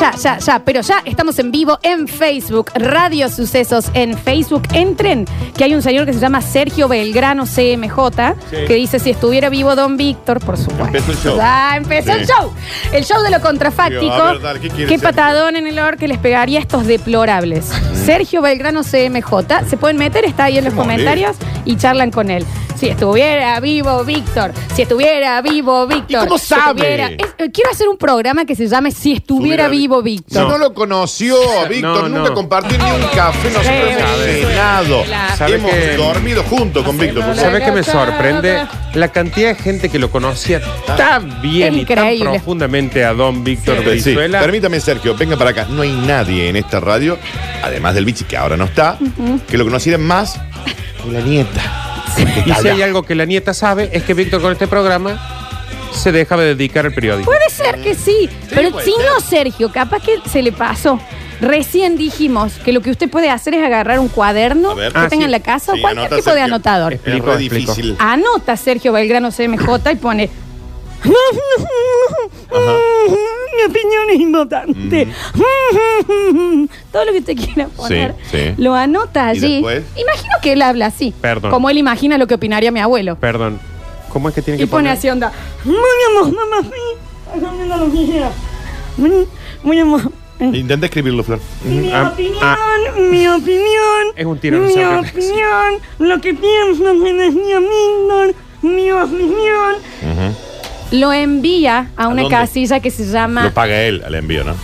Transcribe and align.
Ya, 0.00 0.12
ya, 0.16 0.38
ya, 0.38 0.58
pero 0.64 0.80
ya 0.80 1.02
estamos 1.04 1.38
en 1.38 1.50
vivo 1.50 1.78
en 1.82 2.06
Facebook, 2.08 2.70
Radio 2.74 3.28
Sucesos 3.28 3.86
en 3.94 4.16
Facebook. 4.16 4.62
Entren, 4.72 5.26
que 5.56 5.64
hay 5.64 5.74
un 5.74 5.82
señor 5.82 6.06
que 6.06 6.12
se 6.12 6.20
llama 6.20 6.40
Sergio 6.40 6.88
Belgrano 6.88 7.44
CMJ, 7.46 8.34
que 8.66 8.74
dice 8.74 8.98
si 8.98 9.10
estuviera 9.10 9.48
vivo 9.48 9.74
Don 9.74 9.96
Víctor, 9.96 10.40
por 10.44 10.56
supuesto. 10.56 10.86
Empezó 10.86 11.12
el 11.12 11.18
show. 11.18 11.36
Ya 11.36 11.76
empezó 11.76 12.12
el 12.12 12.26
Sí. 12.26 12.32
show. 12.32 12.52
El 12.92 13.04
show 13.04 13.22
de 13.22 13.30
lo 13.30 13.40
contrafáctico. 13.40 14.12
A 14.12 14.32
ver, 14.32 14.40
dale, 14.42 14.60
¿qué 14.60 14.68
quiere 14.68 14.86
Qué 14.86 14.98
Sergio? 14.98 15.08
patadón 15.16 15.56
en 15.56 15.66
el 15.66 15.78
or 15.78 15.96
que 15.96 16.08
les 16.08 16.18
pegaría 16.18 16.58
a 16.58 16.62
estos 16.62 16.86
deplorables. 16.86 17.66
Sergio 18.04 18.42
Belgrano 18.42 18.82
CMJ. 18.82 19.68
Se 19.68 19.76
pueden 19.76 19.96
meter, 19.96 20.24
está 20.24 20.44
ahí 20.44 20.58
en 20.58 20.64
los 20.64 20.74
Qué 20.74 20.78
comentarios 20.80 21.36
y 21.64 21.76
charlan 21.76 22.10
con 22.10 22.30
él. 22.30 22.44
Si 22.78 22.86
estuviera 22.88 23.58
vivo 23.58 24.04
Víctor, 24.04 24.52
si 24.74 24.82
estuviera 24.82 25.40
vivo 25.42 25.86
Víctor. 25.88 26.26
cómo 26.28 26.38
si 26.38 26.46
sabe? 26.46 26.80
estuviera- 26.80 27.06
Es- 27.08 27.34
eh, 27.38 27.50
quiero 27.52 27.70
hacer 27.72 27.88
un 27.88 27.96
programa 27.98 28.44
que 28.44 28.54
se 28.54 28.68
llame 28.68 28.92
Si 28.92 29.12
estuviera 29.12 29.64
Estuviera 29.64 29.68
vivo 29.68 29.98
Si 29.98 30.04
Víctor. 30.04 30.48
no 30.48 30.58
lo 30.58 30.72
conoció, 30.74 31.36
Víctor, 31.68 32.02
No, 32.04 32.08
nunca 32.08 32.28
no. 32.30 32.34
compartió 32.34 32.78
ni 32.78 32.84
un 32.84 33.02
café, 33.14 33.48
nosotros 33.50 33.66
Sí, 33.66 33.92
hemos 33.98 34.48
cenado. 34.48 35.04
sí. 35.04 35.10
¿Sabe 35.36 35.54
Hemos 35.56 35.70
que- 35.72 35.96
dormido 35.96 36.42
junto 36.44 36.84
con 36.84 36.96
Víctor. 36.98 37.24
por 37.24 37.34
¿Sabes 37.36 37.62
qué 37.64 37.72
me 37.72 37.82
sorprende? 37.82 38.66
La 38.94 39.08
cantidad 39.08 39.48
de 39.48 39.54
gente 39.56 39.88
que 39.88 39.98
lo 39.98 40.10
conocía 40.10 40.60
tan 40.96 41.42
bien 41.42 41.74
Es 41.74 41.82
y 41.82 41.84
tan 41.84 41.98
increíble. 41.98 42.30
profundamente 42.30 43.04
a 43.04 43.12
Don 43.12 43.42
Víctor 43.42 43.78
Sí, 43.78 43.84
Brizuela. 43.84 44.38
permítame, 44.40 44.78
Sergio, 44.78 45.16
venga 45.16 45.36
para 45.36 45.50
acá. 45.50 45.66
No 45.68 45.82
hay 45.82 45.90
nadie 45.92 46.48
en 46.48 46.54
esta 46.56 46.78
radio, 46.78 47.18
además 47.62 47.94
del 47.96 48.04
bichi 48.04 48.24
que 48.24 48.36
ahora 48.36 48.56
no 48.56 48.64
está, 48.66 48.96
que 49.48 49.58
lo 49.58 49.64
conociera 49.64 49.98
más 49.98 50.38
que 51.04 51.10
la 51.12 51.20
nieta. 51.20 51.87
y 52.46 52.52
si 52.54 52.68
hay 52.68 52.82
algo 52.82 53.02
que 53.02 53.14
la 53.14 53.24
nieta 53.24 53.54
sabe, 53.54 53.90
es 53.92 54.02
que 54.02 54.14
Víctor 54.14 54.40
con 54.42 54.52
este 54.52 54.66
programa 54.66 55.18
se 55.92 56.12
deja 56.12 56.36
de 56.36 56.54
dedicar 56.54 56.86
al 56.86 56.92
periódico. 56.94 57.30
Puede 57.30 57.48
ser 57.50 57.80
que 57.80 57.94
sí, 57.94 58.28
pero 58.54 58.70
puede 58.70 58.84
si 58.84 58.92
no, 58.92 59.20
Sergio, 59.20 59.72
capaz 59.72 60.02
que 60.02 60.16
se 60.28 60.42
le 60.42 60.52
pasó. 60.52 61.00
Recién 61.40 61.96
dijimos 61.96 62.54
que 62.64 62.72
lo 62.72 62.80
que 62.80 62.90
usted 62.90 63.08
puede 63.08 63.30
hacer 63.30 63.54
es 63.54 63.64
agarrar 63.64 64.00
un 64.00 64.08
cuaderno 64.08 64.72
A 64.72 64.74
ver. 64.74 64.92
que 64.92 64.98
Ah, 64.98 65.08
tenga 65.08 65.22
sí. 65.22 65.26
en 65.26 65.30
la 65.30 65.40
casa 65.40 65.72
o 65.72 65.74
Sí, 65.76 65.80
cualquier 65.80 66.06
anota, 66.06 66.16
tipo 66.16 66.30
de 66.30 66.36
Sergio. 66.36 66.54
anotador. 66.54 66.92
Es 66.94 67.00
Explico, 67.00 67.26
re 67.26 67.32
explico. 67.44 67.74
difícil. 67.74 67.96
Anota 68.00 68.56
Sergio 68.56 68.92
Belgrano 68.92 69.30
CMJ 69.30 69.92
y 69.92 69.96
pone. 69.96 70.30
Mi 71.04 71.12
opinión 73.66 74.10
es 74.12 74.20
importante. 74.20 75.08
Todo 76.98 77.04
lo 77.06 77.12
que 77.12 77.18
usted 77.18 77.36
quiera 77.36 77.68
poner. 77.68 78.14
sí. 78.30 78.54
Lo 78.56 78.74
anota 78.74 79.26
¿Y 79.26 79.36
allí. 79.38 79.52
después? 79.54 79.84
Imagino 79.96 80.32
que 80.42 80.52
él 80.52 80.62
habla 80.62 80.86
así. 80.86 81.14
Perdón. 81.20 81.50
Como 81.52 81.70
él 81.70 81.78
imagina 81.78 82.18
lo 82.18 82.26
que 82.26 82.34
opinaría 82.34 82.72
mi 82.72 82.80
abuelo. 82.80 83.16
Perdón. 83.16 83.60
¿Cómo 84.08 84.28
es 84.30 84.34
que 84.34 84.42
tiene 84.42 84.56
Y 84.56 84.60
que 84.60 84.66
pone 84.66 84.84
poner? 84.88 84.98
así 84.98 85.08
onda. 85.08 85.32
Muy 85.64 85.76
amor, 86.10 86.34
mamá, 86.34 86.62
sí. 86.62 87.36
Hágame 87.36 87.66
la 87.66 87.76
loquilla. 87.76 88.30
Muy- 88.96 89.28
Muy 89.62 89.78
amor. 89.78 90.10
Intenta 90.40 90.86
escribirlo, 90.86 91.22
Flor. 91.22 91.40
Mi 91.64 91.90
Ah, 91.92 92.10
opinión, 92.12 92.36
ah. 92.42 92.56
mi 92.98 93.26
opinión. 93.28 94.06
Es 94.16 94.24
un 94.26 94.38
tiro, 94.38 94.58
Mi 94.58 94.74
no 94.74 94.80
sabe. 94.82 95.08
opinión, 95.08 95.74
lo 95.98 96.20
que 96.20 96.34
pienso 96.34 96.82
que 96.82 97.26
es 97.26 97.34
mi 97.34 97.54
opinión, 97.54 98.34
mi 98.62 98.90
opinión. 98.92 99.74
Lo 100.92 101.12
envía 101.12 101.90
a 101.96 102.08
una 102.08 102.22
dónde? 102.22 102.36
casilla 102.36 102.80
que 102.80 102.90
se 102.90 103.04
llama 103.04 103.44
Lo 103.44 103.52
paga 103.52 103.82
él 103.82 104.02
al 104.06 104.14
envío, 104.14 104.42
¿no? 104.44 104.54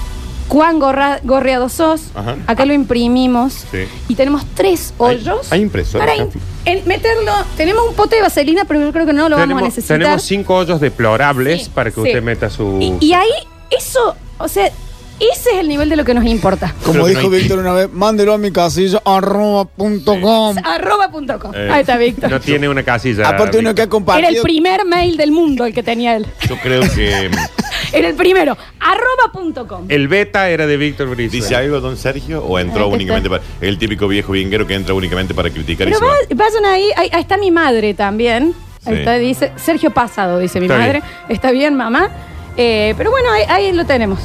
Juan 0.49 0.79
Gorra- 0.79 1.21
Gorreado 1.25 1.69
Sos. 1.69 2.03
Ajá. 2.15 2.37
Acá 2.47 2.65
lo 2.67 2.73
imprimimos. 2.75 3.65
Sí. 3.71 3.87
Y 4.09 4.15
tenemos 4.15 4.45
tres 4.55 4.93
Hay- 4.99 5.17
hoyos. 5.17 5.53
hay 5.53 5.61
impresora, 5.63 6.05
Para 6.07 6.17
in- 6.17 6.27
Cafi. 6.27 6.39
en- 6.67 6.87
meterlo. 6.89 7.33
Tenemos 7.57 7.89
un 7.89 7.95
pote 7.95 8.17
de 8.17 8.23
vaselina, 8.23 8.65
pero 8.65 8.81
yo 8.81 8.93
creo 8.93 9.07
que 9.07 9.13
no 9.13 9.29
lo 9.29 9.37
vamos 9.37 9.39
a 9.39 9.43
tenemos, 9.45 9.63
necesitar. 9.63 9.99
tenemos 9.99 10.23
cinco 10.23 10.55
hoyos 10.57 10.81
deplorables 10.81 11.65
Sí, 11.65 11.71
para 11.75 11.91
que 11.91 11.97
sí. 12.01 12.07
usted 12.09 12.23
meta 12.23 12.51
su. 12.51 12.79
Y, 12.81 12.97
y 13.05 13.13
ahí, 13.15 13.31
eso, 13.71 14.15
o 14.39 14.49
sea, 14.49 14.71
ese 15.21 15.51
es 15.53 15.57
el 15.61 15.69
nivel 15.69 15.89
de 15.89 15.97
lo 15.97 16.05
que 16.05 16.15
nos 16.15 16.25
importa. 16.25 16.75
Creo 16.83 16.93
Como 16.93 17.05
que 17.05 17.11
dijo 17.11 17.23
no 17.29 17.33
hay- 17.35 17.41
Víctor 17.41 17.59
una 17.61 17.73
vez, 17.73 17.93
mándelo 17.93 18.35
a 18.35 18.39
mi 18.39 18.51
casilla 18.51 19.01
arroba 19.05 19.65
punto 19.65 20.21
com. 20.21 20.57
Arroba 20.65 21.11
punto 21.11 21.39
com. 21.39 21.55
Eh, 21.55 21.69
Ahí 21.71 21.81
está, 21.83 21.97
Víctor. 21.97 22.31
No 22.31 22.41
tiene 22.41 22.69
una 22.69 22.83
casilla. 22.83 23.29
Aparte 23.29 23.59
uno 23.59 23.75
que 23.75 23.81
ha. 23.83 23.85
Era 23.85 23.91
compartido. 23.91 24.29
el 24.31 24.43
primer 24.43 24.85
mail 24.85 25.17
del 25.17 25.31
mundo 25.33 25.65
el 25.65 25.73
que 25.75 25.83
tenía 25.83 26.17
él. 26.17 26.27
Yo 26.49 26.57
creo 26.63 26.83
que. 26.95 27.31
Era 27.93 28.09
el 28.09 28.15
primero. 28.17 28.57
Arroba 28.81 29.31
punto 29.33 29.69
com. 29.69 29.85
El 29.89 30.09
beta 30.09 30.49
era 30.51 30.67
de 30.67 30.77
Víctor 30.77 31.09
Brizuela. 31.11 31.45
¿Dice 31.45 31.55
algo 31.55 31.81
don 31.81 31.97
Sergio 31.97 32.43
o 32.45 32.59
entró 32.59 32.81
Ahí 32.81 32.89
está. 32.89 32.95
únicamente 32.97 33.31
para. 33.31 33.43
El 33.61 33.79
típico 33.79 34.09
viejo 34.09 34.33
vinguero 34.33 34.67
que 34.67 34.75
entra 34.75 34.95
únicamente 34.95 35.33
para 35.33 35.49
criticar 35.51 35.87
y 35.87 35.93
Pero 35.93 35.99
se 36.01 36.05
va? 36.05 36.11
va- 36.13 36.19
vayan 36.45 36.65
ahí, 36.65 36.89
ahí, 36.97 37.09
ahí 37.13 37.21
está 37.21 37.37
mi 37.37 37.51
madre 37.53 37.95
también. 37.95 38.53
Ahí 38.85 38.95
Sí. 38.95 38.99
está, 39.01 39.15
dice, 39.15 39.53
Sergio 39.57 39.91
Pasado, 39.93 40.39
dice 40.41 40.59
mi 40.61 40.67
Está 40.67 40.79
madre. 40.79 40.93
bien. 41.01 41.05
Está 41.29 41.51
bien, 41.53 41.75
mamá. 41.77 42.11
Eh, 42.57 42.95
pero 42.97 43.11
bueno, 43.13 43.31
ahí, 43.31 43.43
ahí 43.49 43.73
lo 43.73 43.85
tenemos. 43.87 44.19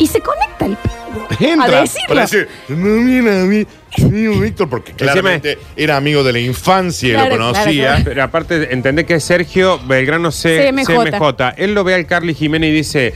Y 0.00 0.06
se 0.08 0.20
conecta 0.20 0.66
el 0.66 0.76
pedo. 0.76 1.26
Entra 1.38 1.78
a 1.78 1.80
decirlo. 1.82 2.08
para 2.08 2.20
decir, 2.22 2.48
no 2.68 3.04
viene 3.04 3.30
a 3.40 3.44
mí, 3.44 3.66
mío 4.10 4.32
Víctor, 4.40 4.68
porque 4.68 4.92
claramente 4.92 5.58
era 5.76 5.96
amigo 5.96 6.24
de 6.24 6.32
la 6.32 6.38
infancia 6.40 7.08
y 7.08 7.12
Claro, 7.12 7.36
lo 7.36 7.52
conocía. 7.52 7.86
claro, 7.88 8.02
Pero 8.04 8.22
aparte, 8.24 8.72
entendé 8.74 9.04
que 9.06 9.20
Sergio 9.20 9.78
Belgrano 9.86 10.32
C- 10.32 10.72
CMJ. 10.72 10.86
CMJ. 10.86 11.52
Él 11.56 11.74
lo 11.74 11.84
ve 11.84 11.94
al 11.94 12.06
Carly 12.06 12.34
Jiménez 12.34 12.70
y 12.70 12.72
dice: 12.72 13.14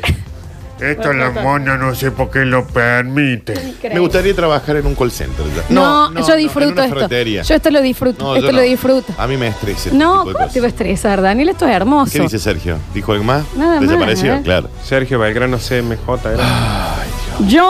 Esto 0.80 1.12
la 1.12 1.30
mona 1.30 1.76
no 1.76 1.94
sé 1.94 2.10
por 2.10 2.30
qué 2.30 2.40
lo 2.44 2.66
permite. 2.66 3.54
Me 3.92 3.98
gustaría 4.00 4.34
trabajar 4.34 4.76
en 4.76 4.86
un 4.86 4.94
call 4.94 5.10
center. 5.12 5.44
ya. 5.54 5.62
No, 5.70 6.12
yo 6.26 6.32
en 6.34 6.38
disfruto 6.40 6.72
una 6.72 6.84
esto. 6.84 6.94
ferretería. 6.96 7.42
Yo 7.42 7.54
esto 7.54 7.70
lo 7.70 7.80
disfruto. 7.80 8.24
No, 8.24 8.34
esto 8.36 8.46
lo 8.52 8.58
no. 8.58 8.60
disfruto. 8.62 9.12
A 9.16 9.26
mí 9.26 9.36
me 9.36 9.48
estresa. 9.48 9.88
este 9.90 9.94
No, 9.96 10.24
tipo 10.24 10.28
de 10.30 10.32
¿cómo 10.34 10.52
te 10.52 10.60
va 10.60 10.66
a 10.66 10.70
cosas. 10.70 10.80
estresar, 10.80 11.22
Daniel? 11.22 11.48
Esto 11.50 11.66
es 11.68 11.74
hermoso. 11.74 12.12
¿Qué 12.12 12.20
dice 12.20 12.38
Sergio? 12.38 12.78
¿Dijo 12.92 13.12
algo 13.12 13.24
más? 13.24 13.44
Nada 13.56 13.80
más, 13.80 13.88
Desapareció, 13.88 14.34
¿eh? 14.34 14.40
claro. 14.44 14.68
Sergio 14.84 15.18
Belgrano 15.18 15.58
CMJ 15.58 16.26
era. 16.34 16.96
Yo 17.48 17.66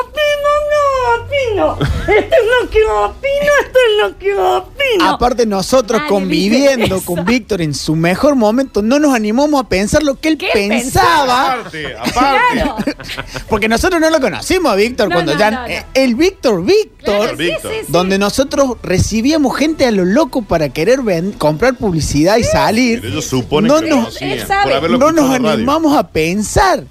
opino, 0.00 0.50
no 0.72 1.24
opino. 1.24 1.78
Esto 2.02 2.34
es 2.36 2.62
lo 2.62 2.70
que 2.70 2.84
opino, 2.84 3.52
esto 3.64 3.78
es 3.88 4.02
lo 4.02 4.18
que 4.18 4.34
opino. 4.34 4.77
Aparte 5.02 5.46
nosotros 5.46 5.98
Nadie 6.00 6.08
conviviendo 6.10 7.00
con. 7.02 7.24
Víctor 7.24 7.60
en 7.62 7.74
su 7.74 7.94
mejor 7.96 8.34
momento, 8.36 8.80
no 8.82 8.98
nos 8.98 9.14
animamos 9.14 9.60
a 9.60 9.68
pensar 9.68 10.02
lo 10.02 10.18
que 10.20 10.28
él 10.28 10.38
¿Qué 10.38 10.50
él 10.52 10.68
pensaba. 10.70 11.52
Aparte, 11.54 11.94
aparte. 11.96 12.14
Claro. 12.52 12.76
Porque 13.48 13.68
nosotros 13.68 14.00
no 14.00 14.08
lo 14.10 14.20
conocimos 14.20 14.72
a 14.72 14.74
Víctor 14.76 15.08
No, 15.08 15.14
cuando 15.14 15.32
no, 15.34 15.38
ya... 15.38 15.50
no, 15.50 15.68
no. 15.68 15.74
El 15.94 16.14
Víctor, 16.14 16.64
Víctor. 16.64 17.04
Claro, 17.04 17.36
sí, 17.36 17.44
Víctor. 17.44 17.72
sí, 17.72 17.78
sí. 17.86 17.92
Donde 17.92 18.18
nosotros 18.18 18.76
recibíamos 18.82 19.56
gente 19.56 19.86
a 19.86 19.90
lo 19.90 20.04
loco 20.04 20.42
para 20.42 20.68
querer 20.70 21.02
ven- 21.02 21.32
comprar 21.32 21.74
publicidad 21.76 22.36
y 22.38 22.44
salir. 22.44 23.00
Pero 23.00 23.12
ellos 23.12 23.24
suponen 23.26 23.68
No 23.68 23.80
que 23.80 23.86
lo 23.88 23.96
nos- 23.96 24.04
conocían 24.06 24.30
Él 24.30 24.46
sabe. 24.46 24.64
por 24.64 24.72
haberlo 24.74 24.98
No 24.98 25.06
escuchado 25.08 25.26
nos 25.28 25.36
en 25.36 25.42
la 25.42 25.48
radio. 25.50 25.58
animamos 25.58 25.96
a 25.96 26.08
pensar. 26.08 26.84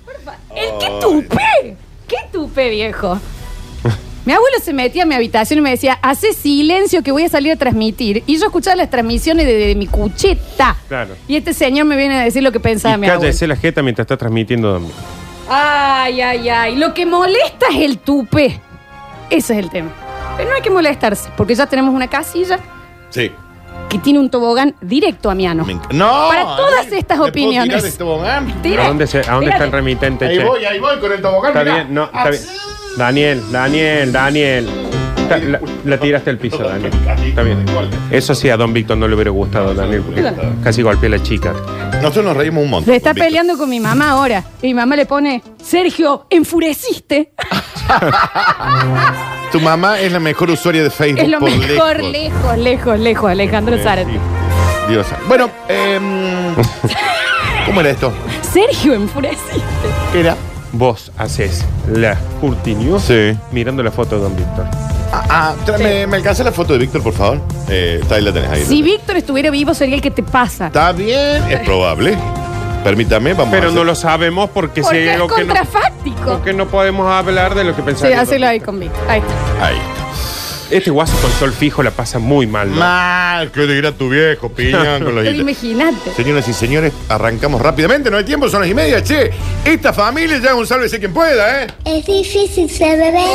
El 0.56 0.70
qué 0.80 0.90
tupe. 1.02 1.78
¿Qué 2.08 2.16
tupe, 2.32 2.70
viejo? 2.70 3.20
Mi 4.28 4.34
abuelo 4.34 4.58
se 4.62 4.74
metía 4.74 5.04
a 5.04 5.06
mi 5.06 5.16
habitación 5.16 5.60
y 5.60 5.62
me 5.62 5.70
decía, 5.70 5.98
hace 6.02 6.34
silencio 6.34 7.02
que 7.02 7.14
voy 7.14 7.24
a 7.24 7.30
salir 7.30 7.54
a 7.54 7.56
transmitir. 7.56 8.24
Y 8.28 8.38
yo 8.38 8.48
escuchaba 8.48 8.76
las 8.76 8.90
transmisiones 8.90 9.46
de, 9.46 9.54
de 9.54 9.74
mi 9.76 9.88
cucheta. 9.88 10.76
Claro. 10.90 11.16
Y 11.30 11.38
este 11.38 11.54
señor 11.54 11.86
me 11.86 11.96
viene 11.96 12.20
a 12.20 12.24
decir 12.26 12.44
lo 12.44 12.52
que 12.52 12.60
pensaba 12.60 12.96
Y 12.96 12.98
mi 12.98 13.08
abuelo. 13.08 13.22
cállese 13.22 13.48
la 13.48 13.56
jeta 13.56 13.82
mientras 13.82 14.04
está 14.04 14.18
transmitiendo. 14.18 14.74
Don 14.74 14.84
Víctor. 14.86 15.02
Ay, 15.48 16.20
ay, 16.20 16.50
ay. 16.50 16.76
Lo 16.76 16.94
que 16.94 17.06
molesta 17.06 17.68
es 17.72 17.78
el 17.78 18.00
tupe. 18.00 18.60
Ese 19.30 19.54
es 19.54 19.60
el 19.60 19.70
tema. 19.70 19.92
Pero 20.36 20.50
no 20.50 20.58
hay 20.58 20.62
que 20.62 20.72
molestarse, 20.72 21.30
porque 21.38 21.56
ya 21.56 21.66
tenemos 21.66 21.96
una 21.96 22.10
casilla 22.10 22.60
Sí. 23.10 23.32
Que 23.90 23.98
tiene 24.00 24.20
un 24.20 24.30
tobogán 24.30 24.76
directo 24.82 25.30
a 25.30 25.36
mi 25.36 25.48
ano. 25.48 25.66
Me 25.66 25.76
enc- 25.76 25.92
No. 25.94 26.28
Para 26.30 26.44
todas 26.58 26.72
Daniel, 26.86 26.94
estas 26.94 27.08
¿te 27.08 27.16
puedo 27.18 27.30
opiniones. 27.30 27.70
tirar 27.70 27.86
este 27.86 27.98
tobogán? 27.98 28.62
Tira. 28.62 28.84
¿A 28.86 28.88
dónde, 28.90 29.08
se- 29.08 29.20
a 29.20 29.34
dónde 29.34 29.52
está 29.52 29.64
el 29.64 29.70
Tírate. 29.70 29.76
remitente? 29.78 30.26
Ahí 30.26 30.38
che? 30.38 30.44
voy, 30.44 30.66
ahí 30.66 30.80
voy 30.80 30.98
con 31.00 31.12
el 31.12 31.22
tobogán. 31.22 31.52
Está 31.52 31.64
mirá. 31.64 31.76
bien, 31.76 31.94
no, 31.94 32.04
está 32.06 32.30
bien. 32.30 32.42
Daniel, 32.98 33.44
Daniel, 33.52 34.12
Daniel. 34.12 34.70
Está- 35.18 35.38
La, 35.40 35.60
la 35.86 35.98
tiraste 36.00 36.30
al 36.30 36.38
piso, 36.38 36.60
Daniel. 36.60 36.92
Está 37.26 37.44
bien. 37.44 37.66
Eso 38.12 38.34
sí, 38.34 38.50
a 38.50 38.56
Don 38.58 38.72
Víctor 38.74 38.98
no 38.98 39.08
le 39.08 39.16
hubiera 39.16 39.32
gustado, 39.32 39.74
Daniel, 39.74 40.02
porque 40.06 40.24
casi 40.64 40.82
golpeé 40.82 41.08
a 41.08 41.12
la 41.18 41.24
chica. 41.24 41.54
Nosotros 42.02 42.26
nos 42.26 42.38
reímos 42.38 42.64
un 42.64 42.70
montón. 42.70 42.92
Se 42.94 42.96
está 42.98 43.12
Víctor. 43.12 43.28
peleando 43.28 43.58
con 43.58 43.70
mi 43.70 43.80
mamá 43.80 44.12
ahora. 44.12 44.44
Y 44.62 44.68
mi 44.68 44.74
mamá 44.76 44.96
le 44.96 45.06
pone, 45.06 45.42
Sergio, 45.62 46.28
enfureciste. 46.30 47.34
Tu 49.52 49.62
mamá 49.62 50.00
es 50.00 50.12
la 50.12 50.20
mejor 50.20 50.50
usuaria 50.52 50.84
de 50.84 50.90
Facebook 50.90 51.24
Es 51.24 51.30
lo 51.30 51.40
por 51.40 51.50
mejor, 51.50 52.00
lejos. 52.04 52.12
lejos, 52.12 52.58
lejos, 52.58 53.00
lejos, 53.00 53.32
Alejandro 53.32 53.78
Zárate. 53.82 54.20
Dios 54.90 55.08
santo. 55.08 55.24
Bueno, 55.28 55.50
em, 55.70 56.54
¿cómo 57.66 57.80
era 57.82 57.90
esto? 57.92 58.12
Sergio, 58.54 58.94
enfureciste. 58.94 59.62
¿Qué 60.12 60.20
era? 60.22 60.36
Vos 60.74 61.12
haces 61.18 61.64
la 61.92 62.16
Curti 62.42 62.76
News 62.76 63.04
Sí. 63.04 63.38
mirando 63.52 63.82
la 63.84 63.92
foto 63.92 64.18
de 64.18 64.22
Don 64.24 64.36
Víctor. 64.36 64.66
Ah, 65.14 65.24
ah, 65.30 65.54
tráeme- 65.66 66.06
¿me 66.08 66.18
alcanza 66.18 66.44
la 66.44 66.52
foto 66.52 66.74
de 66.74 66.80
Víctor, 66.80 67.02
por 67.02 67.14
favor? 67.14 67.40
Eh, 67.70 68.00
está 68.02 68.16
ahí 68.16 68.22
la 68.22 68.34
tenés 68.34 68.50
ahí. 68.52 68.66
Si 68.66 68.82
Víctor 68.82 69.16
estuviera 69.16 69.50
vivo, 69.50 69.74
sería 69.74 69.96
el 69.96 70.02
que 70.02 70.12
te 70.12 70.24
pasa. 70.24 70.68
Está 70.68 70.92
bien, 70.92 71.42
es 71.50 71.60
probable. 71.62 72.18
Permítame, 72.88 73.34
vamos 73.34 73.48
a 73.50 73.52
Pero 73.52 73.68
hacer- 73.68 73.78
no 73.78 73.84
lo 73.84 73.96
sabemos 73.96 74.50
porque, 74.54 74.82
si 74.82 74.86
Porque 74.86 75.00
hay 75.02 75.08
es 75.10 75.14
algo 75.16 75.28
que 75.28 75.44
no, 75.44 75.54
contrafáctico. 75.56 76.22
porque 76.24 76.54
no 76.54 76.68
podemos 76.68 77.08
hablar 77.12 77.54
de 77.54 77.64
lo 77.66 77.76
que 77.76 77.82
Sí, 77.82 77.86
pensamos. 77.86 78.18
hacelo 78.18 78.48
ahí 78.48 78.60
con 78.62 78.80
Víctor. 78.80 79.04
Ahí 79.10 79.20
está. 79.20 79.66
Ahí 79.68 79.76
está. 79.76 79.98
Este 80.70 80.90
guaso 80.92 81.16
con 81.22 81.32
sol 81.32 81.54
fijo 81.54 81.82
la 81.82 81.92
pasa 81.92 82.20
muy 82.20 82.46
mal, 82.46 82.70
¿no? 82.70 82.76
Mal, 82.78 83.52
que 83.52 83.62
dirá 83.68 83.92
tu 83.94 84.10
viejo, 84.10 84.50
piñón 84.56 85.04
con 85.04 85.16
los 85.16 85.24
Pero 85.24 85.36
hilos. 85.36 85.42
imagínate. 85.42 86.12
Señoras 86.16 86.48
y 86.48 86.54
señores, 86.54 86.92
arrancamos 87.10 87.62
rápidamente, 87.62 88.10
no 88.12 88.18
hay 88.18 88.24
tiempo, 88.26 88.50
son 88.50 88.62
las 88.62 88.70
y 88.70 88.74
media, 88.74 89.02
che. 89.04 89.32
Esta 89.66 89.92
familia 89.94 90.38
ya 90.40 90.50
es 90.50 90.56
un 90.56 90.68
sálvese 90.68 91.00
quien 91.00 91.14
pueda, 91.14 91.64
¿eh? 91.64 91.68
Es 91.86 92.06
difícil 92.06 92.70
ser 92.70 92.98
bebé. 93.00 93.26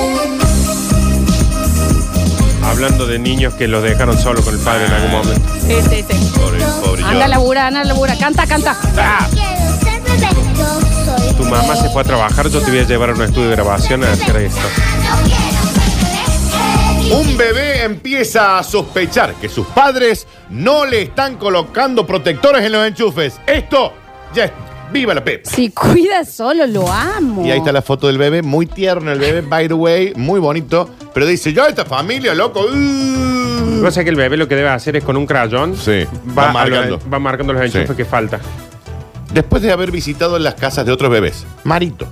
Hablando 2.72 3.06
de 3.06 3.19
niños 3.19 3.54
que 3.54 3.69
los 3.69 3.82
dejaron 3.82 4.19
solo 4.19 4.42
con 4.42 4.54
el 4.54 4.60
padre 4.60 4.86
en 4.86 4.92
algún 4.92 5.10
momento. 5.12 5.48
Sí, 5.60 5.74
sí, 5.88 6.04
sí. 6.10 6.32
Pobre, 6.34 6.58
pobre 6.84 7.02
Anda 7.04 7.24
a 7.24 7.28
yo. 7.28 7.28
laburar, 7.28 7.66
anda 7.66 7.80
a 7.82 7.84
laburar. 7.84 8.19
Canta, 8.19 8.46
canta. 8.46 8.76
Ah, 8.96 9.26
Tu 11.36 11.44
mamá 11.44 11.76
se 11.76 11.88
fue 11.90 12.00
a 12.02 12.04
trabajar, 12.04 12.48
yo 12.48 12.60
te 12.60 12.70
voy 12.70 12.80
a 12.80 12.84
llevar 12.84 13.10
a 13.10 13.12
un 13.14 13.22
estudio 13.22 13.50
de 13.50 13.56
grabación 13.56 14.02
a 14.04 14.12
hacer 14.12 14.36
esto. 14.36 14.60
Un 17.10 17.36
bebé 17.36 17.82
empieza 17.84 18.58
a 18.58 18.62
sospechar 18.62 19.34
que 19.34 19.48
sus 19.48 19.66
padres 19.66 20.26
no 20.48 20.86
le 20.86 21.02
están 21.02 21.36
colocando 21.36 22.06
protectores 22.06 22.64
en 22.64 22.72
los 22.72 22.86
enchufes. 22.86 23.34
Esto 23.46 23.92
ya 24.34 24.46
es. 24.46 24.52
¡Viva 24.93 25.15
la 25.15 25.25
Pepa! 25.25 25.49
Si 25.50 25.71
cuida 25.71 26.25
solo, 26.25 26.67
lo 26.67 26.91
amo. 26.91 27.47
Y 27.47 27.50
ahí 27.50 27.59
está 27.59 27.73
la 27.73 27.83
foto 27.83 28.06
del 28.09 28.19
bebé, 28.19 28.43
muy 28.43 28.67
tierno 28.67 29.11
el 29.12 29.19
bebé, 29.19 29.41
by 29.41 29.69
the 29.69 29.75
way, 29.75 30.12
muy 30.17 30.39
bonito. 30.41 30.91
Pero 31.15 31.27
dice, 31.27 31.53
yo 31.53 31.67
esta 31.67 31.85
familia, 31.85 32.35
loco. 32.35 32.61
uh". 32.61 32.67
Lo 32.67 33.77
que 33.79 33.83
pasa 33.85 34.00
es 34.00 34.05
que 34.05 34.11
el 34.11 34.17
bebé 34.17 34.37
lo 34.37 34.47
que 34.49 34.55
debe 34.56 34.69
hacer 34.69 34.97
es 34.97 35.05
con 35.05 35.17
un 35.17 35.27
crayón. 35.27 35.77
Sí, 35.77 36.05
va, 36.37 36.53
marcando. 36.53 37.00
va 37.12 37.19
marcando 37.19 37.53
los 37.53 37.62
enchufes 37.62 37.89
Sí. 37.89 37.94
que 37.97 38.05
falta. 38.05 38.39
Después 39.33 39.62
de 39.62 39.73
haber 39.73 39.91
visitado 39.91 40.39
las 40.39 40.55
casas 40.55 40.85
de 40.87 40.93
otros 40.93 41.11
bebés, 41.11 41.47
Marito, 41.65 42.06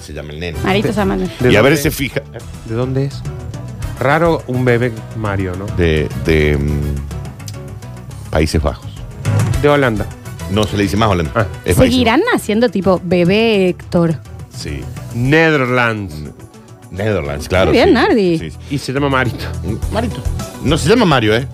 se 0.00 0.12
llama 0.12 0.32
el 0.32 0.40
nene. 0.40 0.58
Marito 0.62 0.88
se 0.88 0.94
llama. 0.94 1.16
¿De 1.16 1.52
y 1.52 1.56
a 1.56 1.62
ver 1.62 1.72
dónde- 1.72 1.76
se 1.82 1.90
fija. 1.90 2.22
¿De 2.66 2.74
dónde 2.74 3.06
es? 3.06 3.20
Raro 3.98 4.42
un 4.46 4.64
bebé 4.64 4.92
Mario, 5.16 5.52
¿no? 5.56 5.66
De, 5.76 6.08
de 6.24 6.56
mm, 6.56 8.30
Países 8.30 8.62
Bajos. 8.62 8.86
De 9.60 9.68
Holanda. 9.68 10.06
No 10.50 10.64
se 10.64 10.76
le 10.76 10.82
dice 10.84 10.96
más 10.96 11.08
Holanda. 11.10 11.32
Ah. 11.34 11.46
Es 11.64 11.76
¿Seguirán 11.76 12.22
haciendo 12.34 12.68
tipo 12.68 13.00
bebé 13.04 13.68
Héctor? 13.68 14.16
Sí. 14.56 14.80
Netherlands. 15.14 16.14
Netherlands, 16.90 17.48
claro. 17.48 17.66
Muy 17.66 17.72
bien, 17.78 17.88
sí. 17.88 17.94
Nardi. 17.94 18.38
Sí, 18.38 18.50
sí. 18.50 18.56
Y 18.70 18.78
se 18.78 18.92
llama 18.92 19.08
Marito. 19.08 19.44
Marito. 19.92 20.22
No 20.62 20.78
se 20.78 20.88
llama 20.88 21.04
Mario, 21.04 21.34
¿eh? 21.34 21.46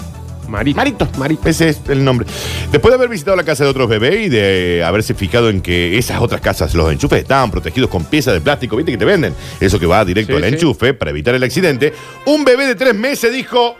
Marito. 0.49 0.77
Marito, 0.77 1.09
Marito. 1.17 1.49
Ese 1.49 1.69
es 1.71 1.81
el 1.89 2.05
nombre. 2.05 2.27
Después 2.73 2.91
de 2.91 2.97
haber 2.97 3.09
visitado 3.09 3.37
la 3.37 3.45
casa 3.45 3.65
de 3.65 3.71
otros 3.71 3.89
bebés 3.89 4.27
y 4.27 4.29
de 4.29 4.83
haberse 4.85 5.15
fijado 5.15 5.49
en 5.49 5.61
que 5.63 5.97
esas 5.97 6.21
otras 6.21 6.41
casas, 6.41 6.75
los 6.75 6.91
enchufes 6.93 7.21
estaban 7.23 7.51
protegidos 7.51 7.89
con 7.89 8.05
piezas 8.05 8.35
de 8.35 8.41
plástico, 8.41 8.77
¿viste? 8.77 8.91
Que 8.93 8.99
te 8.99 9.05
venden. 9.05 9.33
Eso 9.61 9.79
que 9.79 9.87
va 9.87 10.05
directo 10.05 10.33
Sí, 10.37 10.43
al 10.43 10.49
sí. 10.51 10.55
enchufe 10.57 10.93
para 10.93 11.13
evitar 11.13 11.35
el 11.37 11.43
accidente. 11.45 11.95
Un 12.27 12.45
bebé 12.45 12.67
de 12.67 12.75
tres 12.75 12.95
meses 12.97 13.33
dijo: 13.33 13.77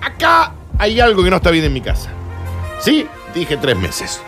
Acá 0.00 0.54
hay 0.78 0.98
algo 1.00 1.22
que 1.22 1.30
no 1.30 1.36
está 1.36 1.50
bien 1.50 1.64
en 1.66 1.72
mi 1.72 1.82
casa. 1.82 2.10
Sí, 2.80 3.06
dije 3.38 3.56
tres 3.56 3.76
meses. 3.76 4.20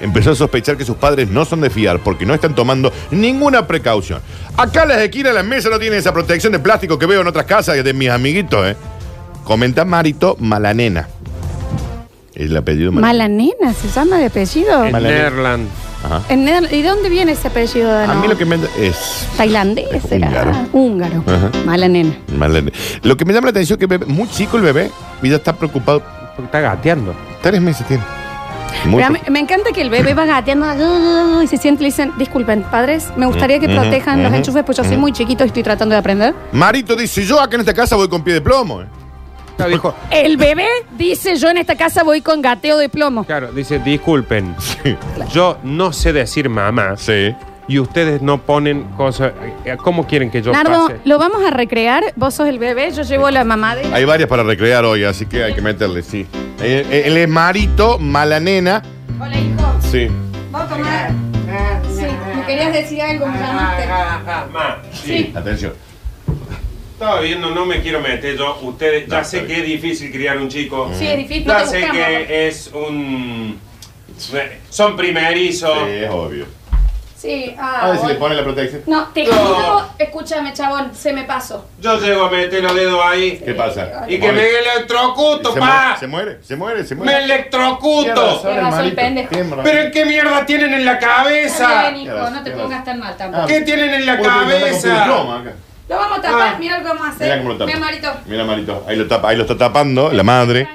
Empezó 0.00 0.32
a 0.32 0.34
sospechar 0.34 0.76
que 0.76 0.84
sus 0.84 0.96
padres 0.96 1.28
no 1.30 1.44
son 1.46 1.62
de 1.62 1.70
fiar 1.70 2.00
porque 2.00 2.26
no 2.26 2.34
están 2.34 2.54
tomando 2.54 2.92
ninguna 3.10 3.66
precaución. 3.66 4.20
Acá 4.56 4.84
las 4.84 4.98
esquinas 4.98 5.32
de 5.32 5.38
las 5.38 5.44
mesas 5.46 5.70
no 5.72 5.78
tienen 5.78 5.98
esa 5.98 6.12
protección 6.12 6.52
de 6.52 6.58
plástico 6.58 6.98
que 6.98 7.06
veo 7.06 7.22
en 7.22 7.26
otras 7.26 7.46
casas 7.46 7.82
de 7.82 7.92
mis 7.94 8.10
amiguitos, 8.10 8.66
¿eh? 8.66 8.76
Comenta 9.44 9.84
Marito 9.86 10.36
Malanena. 10.38 11.08
El 12.34 12.54
apellido 12.54 12.92
Mala 12.92 13.28
nena, 13.28 13.72
¿se 13.72 13.88
llama 13.88 14.18
de 14.18 14.26
apellido? 14.26 14.84
En 14.84 14.92
Malanena. 14.92 15.22
Netherlands. 15.30 15.70
Ajá. 16.04 16.22
En 16.28 16.44
Neder- 16.46 16.70
¿Y 16.70 16.82
dónde 16.82 17.08
viene 17.08 17.32
ese 17.32 17.48
apellido 17.48 17.90
de 17.96 18.04
A 18.04 18.14
mí 18.14 18.28
lo 18.28 18.36
que 18.36 18.44
me 18.44 18.58
es 18.78 19.26
¿Tailandés 19.38 19.86
Es 19.94 20.02
será? 20.02 20.28
húngaro. 20.28 20.52
Húngaro. 20.74 21.24
Ajá. 21.26 21.50
Mala 21.64 21.88
nena. 21.88 22.14
Malene. 22.36 22.70
Lo 23.02 23.16
que 23.16 23.24
me 23.24 23.32
llama 23.32 23.46
la 23.46 23.50
atención 23.52 23.76
es 23.76 23.78
que 23.78 23.94
el 23.94 23.98
bebé, 23.98 24.12
muy 24.12 24.28
chico 24.28 24.58
el 24.58 24.64
bebé 24.64 24.90
y 25.22 25.30
ya 25.30 25.36
está 25.36 25.54
preocupado. 25.54 26.02
Porque 26.36 26.44
está 26.44 26.60
gateando. 26.60 27.14
Tres 27.42 27.62
meses 27.62 27.86
tiene. 27.86 28.02
Muy 28.84 28.96
Pero 28.96 29.06
a 29.06 29.10
mí- 29.10 29.18
preocupado. 29.18 29.32
me 29.32 29.38
encanta 29.40 29.72
que 29.72 29.80
el 29.82 29.90
bebé 29.90 30.14
va 30.14 30.26
gateando 30.26 31.42
y 31.42 31.46
se 31.46 31.56
siente 31.56 31.82
y 31.82 31.84
le 31.84 31.88
dicen, 31.88 32.12
disculpen, 32.18 32.62
padres, 32.64 33.12
me 33.16 33.26
gustaría 33.26 33.58
que 33.58 33.66
Ujú, 33.66 33.76
protejan 33.76 34.22
los 34.22 34.30
ujú, 34.30 34.38
enchufes, 34.38 34.62
pues 34.64 34.76
yo 34.78 34.84
soy 34.84 34.96
muy 34.96 35.12
chiquito 35.12 35.44
y 35.44 35.48
estoy 35.48 35.62
tratando 35.62 35.94
de 35.94 35.98
aprender. 35.98 36.34
Marito 36.52 36.94
dice, 36.94 37.24
yo 37.24 37.40
acá 37.40 37.54
en 37.56 37.60
esta 37.60 37.74
casa 37.74 37.96
voy 37.96 38.08
con 38.08 38.22
pie 38.22 38.34
de 38.34 38.40
plomo. 38.40 38.82
¿eh? 38.82 38.86
Claro, 39.56 39.70
dijo, 39.70 39.94
El 40.10 40.36
bebé 40.36 40.66
dice, 40.98 41.36
yo 41.36 41.48
en 41.48 41.58
esta 41.58 41.76
casa 41.76 42.02
voy 42.04 42.20
con 42.20 42.42
gateo 42.42 42.76
de 42.78 42.88
plomo. 42.88 43.24
claro, 43.24 43.52
dice, 43.52 43.78
disculpen, 43.78 44.54
yo 45.32 45.58
no 45.62 45.92
sé 45.92 46.12
decir 46.12 46.48
mamá 46.50 46.96
Sí. 46.96 47.34
y 47.66 47.78
ustedes 47.78 48.20
no 48.22 48.38
ponen 48.42 48.84
cosas. 48.96 49.32
eh, 49.64 49.76
¿Cómo 49.82 50.06
quieren 50.06 50.30
que 50.30 50.42
yo 50.42 50.52
Nardo, 50.52 50.88
pase? 50.88 51.00
lo 51.04 51.18
vamos 51.18 51.42
a 51.44 51.50
recrear. 51.50 52.04
Vos 52.16 52.34
sos 52.34 52.48
el 52.48 52.58
bebé, 52.58 52.90
yo 52.92 53.02
llevo 53.02 53.30
la 53.30 53.44
mamá 53.44 53.74
de... 53.76 53.86
Hay 53.94 54.04
varias 54.04 54.28
para 54.28 54.42
recrear 54.42 54.84
hoy, 54.84 55.04
así 55.04 55.24
que 55.26 55.42
hay 55.42 55.54
que 55.54 55.62
meterle, 55.62 56.02
sí. 56.02 56.26
Eh, 56.60 56.86
eh, 56.90 57.02
Él 57.06 57.16
es 57.16 57.28
Marito, 57.28 57.98
mala 57.98 58.40
nena. 58.40 58.82
Hola, 59.20 59.38
hijo. 59.38 59.80
Sí. 59.90 60.08
¿Vos 60.50 60.68
tomar? 60.68 61.10
Sí, 61.94 62.04
me 62.36 62.44
querías 62.46 62.72
decir 62.72 63.02
algo, 63.02 63.26
me 63.26 63.38
llamaste. 63.38 63.86
Ma, 64.52 64.82
Sí. 64.92 65.32
Atención. 65.34 65.74
Estaba 66.92 67.20
viendo, 67.20 67.50
no 67.50 67.66
me 67.66 67.82
quiero 67.82 68.00
meter 68.00 68.36
yo. 68.38 68.58
Ustedes, 68.62 69.06
ya 69.06 69.22
sé 69.22 69.38
está 69.38 69.48
que 69.48 69.60
es 69.60 69.66
difícil 69.66 70.10
criar 70.10 70.38
un 70.38 70.48
chico. 70.48 70.90
Sí, 70.94 71.06
es 71.06 71.18
difícil, 71.18 71.46
no 71.46 71.52
Ya 71.52 71.64
te 71.64 71.66
sé 71.70 71.78
buscamos. 71.80 71.96
que 72.06 72.48
es 72.48 72.70
un. 72.72 73.60
Son 74.70 74.96
primerizos. 74.96 75.78
Sí, 75.86 75.90
es 76.04 76.10
obvio. 76.10 76.46
Sí, 77.16 77.54
A 77.58 77.80
ah, 77.80 77.86
ver 77.88 77.96
si 77.96 78.02
le 78.02 78.12
bueno. 78.14 78.18
pone 78.20 78.34
la 78.34 78.42
protección. 78.44 78.82
No, 78.86 79.06
te 79.14 79.24
No. 79.24 79.32
juro, 79.32 79.88
escúchame, 79.98 80.52
chabón, 80.52 80.94
se 80.94 81.14
me 81.14 81.24
pasó. 81.24 81.64
Yo 81.80 81.98
llego 81.98 82.26
a 82.26 82.30
meter 82.30 82.62
los 82.62 82.74
dedos 82.74 83.00
ahí. 83.02 83.38
¿Qué 83.42 83.54
pasa? 83.54 84.04
Y 84.06 84.18
que 84.20 84.32
me 84.32 84.46
electrocuto, 84.46 85.54
se, 85.54 85.58
pa. 85.60 85.66
muere, 85.66 85.98
se 85.98 86.06
muere, 86.06 86.38
se 86.44 86.56
muere, 86.56 86.84
se 86.84 86.94
Me 86.94 87.04
muere. 87.04 87.24
electrocuto. 87.24 88.40
Tiene 88.42 88.60
razón, 88.60 88.70
Marito. 88.70 88.96
pendejo. 88.96 89.28
Tiene 89.30 89.48
razón. 89.50 89.64
Pero 89.64 89.90
¿qué 89.92 90.04
mierda 90.04 90.46
tienen 90.46 90.74
en 90.74 90.84
la 90.84 90.98
cabeza? 90.98 91.90
bien, 91.90 91.96
hijo, 91.96 92.30
no 92.30 92.42
te 92.42 92.50
pongas 92.50 92.84
tan 92.84 92.98
mal 93.00 93.16
tampoco. 93.16 93.46
¿Qué 93.46 93.60
tienen 93.62 93.94
en 93.94 94.06
la 94.06 94.12
Uy, 94.12 94.18
anda 94.18 94.32
con 94.34 94.48
cabeza? 94.50 95.04
acá. 95.04 95.52
Lo 95.88 95.96
vamos 95.96 96.18
a 96.18 96.22
tapar, 96.22 96.48
Ah. 96.54 96.56
mira 96.58 96.76
lo 96.78 96.82
que 96.82 96.88
vamos 96.88 97.06
a 97.06 97.10
hacer. 97.10 97.22
Mira 97.28 97.36
cómo 97.38 97.48
lo 97.50 97.56
tapa. 97.58 97.66
Mira, 97.66 97.78
Marito. 97.78 98.12
Mira, 98.26 98.44
Marito. 98.44 98.84
Ahí 98.88 98.96
lo 98.96 99.06
tapa, 99.06 99.28
ahí 99.30 99.36
lo 99.36 99.42
está 99.42 99.56
tapando 99.56 100.10
la 100.12 100.22
madre. 100.22 100.68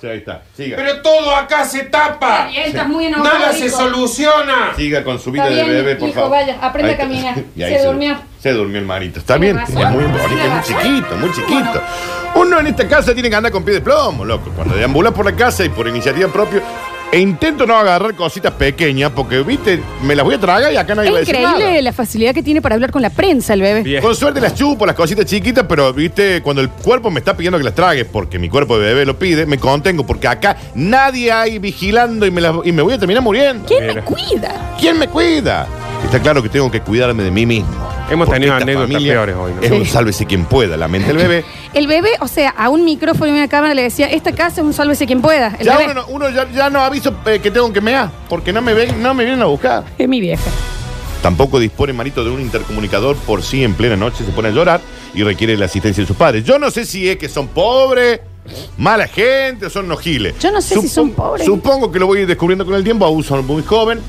Sí, 0.00 0.06
ahí 0.06 0.18
está. 0.18 0.42
Siga. 0.56 0.76
Pero 0.76 1.02
todo 1.02 1.36
acá 1.36 1.64
se 1.64 1.80
Está 1.82 2.08
tapa. 2.08 2.46
bien, 2.48 2.62
estás 2.68 2.88
muy 2.88 3.06
enojado, 3.06 3.38
Nada 3.38 3.52
se 3.52 3.66
hijo. 3.66 3.76
soluciona. 3.76 4.74
Siga 4.76 5.04
con 5.04 5.18
su 5.20 5.30
vida 5.30 5.44
Está 5.48 5.56
de 5.56 5.62
bien, 5.64 5.76
bebé, 5.76 5.96
por 5.96 6.08
hijo, 6.08 6.14
favor. 6.20 6.30
vaya, 6.30 6.58
aprende 6.60 6.92
Ahí 6.92 6.94
a 6.94 6.98
caminar. 6.98 7.34
Y 7.56 7.62
ahí 7.62 7.74
Se 7.76 7.84
durmió. 7.84 8.16
Se 8.40 8.52
durmió 8.52 8.78
el 8.78 8.86
marito. 8.86 9.18
Está 9.20 9.38
Tiene 9.38 9.52
bien, 9.52 9.66
razón. 9.66 9.82
es 9.82 9.90
muy 9.90 10.04
bonito, 10.04 10.24
es 10.24 10.30
muy 10.30 10.48
razón. 10.48 10.62
chiquito, 10.82 11.16
muy 11.16 11.32
chiquito. 11.32 11.82
Uno 12.36 12.60
en 12.60 12.66
esta 12.68 12.88
casa 12.88 13.12
tiene 13.12 13.28
que 13.28 13.36
andar 13.36 13.52
con 13.52 13.64
pie 13.64 13.74
de 13.74 13.80
plomo, 13.80 14.24
loco. 14.24 14.50
Cuando 14.56 14.74
deambulas 14.76 15.12
por 15.12 15.24
la 15.26 15.36
casa 15.36 15.64
y 15.64 15.68
por 15.68 15.86
iniciativa 15.88 16.32
propia, 16.32 16.62
e 17.12 17.18
intento 17.18 17.66
no 17.66 17.76
agarrar 17.76 18.14
cositas 18.14 18.52
pequeñas, 18.52 19.10
porque, 19.14 19.40
viste, 19.42 19.82
me 20.04 20.14
las 20.14 20.24
voy 20.24 20.36
a 20.36 20.38
tragar 20.40 20.72
y 20.72 20.76
acá 20.76 20.94
nadie 20.94 21.10
va 21.10 21.18
a 21.18 21.20
Es 21.20 21.26
decir 21.26 21.40
increíble 21.42 21.70
nada. 21.70 21.82
la 21.82 21.92
facilidad 21.92 22.32
que 22.34 22.42
tiene 22.42 22.62
para 22.62 22.76
hablar 22.76 22.92
con 22.92 23.02
la 23.02 23.10
prensa 23.10 23.52
el 23.54 23.62
bebé. 23.62 23.82
Bien. 23.82 24.00
Con 24.02 24.14
suerte 24.14 24.40
las 24.40 24.54
chupo, 24.54 24.86
las 24.86 24.94
cositas 24.94 25.24
chiquitas, 25.26 25.64
pero 25.68 25.92
viste, 25.92 26.40
cuando 26.40 26.62
el 26.62 26.68
cuerpo 26.68 27.10
me 27.10 27.18
está 27.18 27.36
pidiendo 27.36 27.58
que 27.58 27.64
las 27.64 27.74
trague, 27.74 28.04
porque 28.04 28.38
mi 28.38 28.48
cuerpo 28.48 28.78
de 28.78 28.86
bebé 28.86 29.04
lo 29.06 29.18
pide, 29.18 29.44
me 29.44 29.58
contengo, 29.58 30.06
porque 30.06 30.28
acá 30.28 30.56
nadie 30.74 31.32
hay 31.32 31.58
vigilando 31.58 32.26
y 32.26 32.30
me, 32.30 32.40
las- 32.40 32.54
y 32.64 32.70
me 32.70 32.82
voy 32.82 32.92
a 32.94 32.98
terminar 32.98 33.22
muriendo. 33.24 33.66
¿Quién 33.66 33.86
me 33.86 33.88
Mira. 33.94 34.04
cuida? 34.04 34.74
¿Quién 34.78 34.98
me 34.98 35.08
cuida? 35.08 35.66
Está 36.04 36.20
claro 36.20 36.42
que 36.42 36.48
tengo 36.48 36.70
que 36.70 36.80
cuidarme 36.80 37.22
de 37.24 37.30
mí 37.30 37.44
mismo. 37.44 37.99
Hemos 38.10 38.26
Porque 38.26 38.40
tenido 38.40 38.52
esta 38.54 38.62
anécdotas 38.64 38.90
familia 38.92 39.12
peores 39.14 39.36
hoy, 39.36 39.52
¿no? 39.54 39.62
Es 39.62 39.70
un 39.70 39.86
sálvese 39.86 40.26
quien 40.26 40.44
pueda. 40.44 40.76
La 40.76 40.88
mente 40.88 41.08
del 41.08 41.16
bebé. 41.16 41.44
El 41.74 41.86
bebé, 41.86 42.10
o 42.20 42.28
sea, 42.28 42.50
a 42.50 42.68
un 42.68 42.84
micrófono 42.84 43.28
y 43.28 43.36
una 43.36 43.48
cámara 43.48 43.72
le 43.74 43.82
decía, 43.82 44.06
esta 44.10 44.32
casa 44.32 44.60
es 44.60 44.66
un 44.66 44.72
sálvese 44.72 45.06
quien 45.06 45.22
pueda. 45.22 45.54
El 45.58 45.66
ya 45.66 45.76
bebé 45.78 45.92
uno, 45.92 46.02
no- 46.02 46.06
uno 46.08 46.30
ya, 46.30 46.50
ya 46.50 46.68
no 46.70 46.80
aviso 46.80 47.14
eh, 47.26 47.38
que 47.40 47.50
tengo 47.50 47.72
que 47.72 47.80
mear, 47.80 48.10
porque 48.28 48.52
no 48.52 48.60
me, 48.62 48.74
ven, 48.74 49.00
no 49.02 49.14
me 49.14 49.24
vienen 49.24 49.42
a 49.42 49.46
buscar. 49.46 49.84
es 49.96 50.08
mi 50.08 50.20
vieja. 50.20 50.42
Tampoco 51.22 51.58
dispone 51.60 51.92
Marito 51.92 52.24
de 52.24 52.30
un 52.30 52.40
intercomunicador 52.40 53.14
por 53.16 53.42
si 53.42 53.62
en 53.62 53.74
plena 53.74 53.94
noche 53.94 54.24
se 54.24 54.32
pone 54.32 54.48
a 54.48 54.50
llorar 54.52 54.80
y 55.14 55.22
requiere 55.22 55.56
la 55.56 55.66
asistencia 55.66 56.02
de 56.02 56.06
sus 56.08 56.16
padres. 56.16 56.44
Yo 56.44 56.58
no 56.58 56.70
sé 56.70 56.86
si 56.86 57.08
es 57.10 57.18
que 57.18 57.28
son 57.28 57.48
pobres, 57.48 58.20
mala 58.78 59.06
gente 59.06 59.66
o 59.66 59.70
son 59.70 59.84
unos 59.84 60.00
giles. 60.00 60.34
Yo 60.40 60.50
no 60.50 60.62
sé 60.62 60.80
si 60.80 60.88
son 60.88 61.10
pobres. 61.10 61.44
Supongo 61.44 61.92
que 61.92 61.98
lo 61.98 62.06
voy 62.06 62.18
a 62.18 62.20
ir 62.22 62.26
descubriendo 62.26 62.64
con 62.64 62.74
el 62.74 62.82
tiempo, 62.82 63.04
aún 63.04 63.22
son 63.22 63.46
muy 63.46 63.62
joven, 63.62 64.00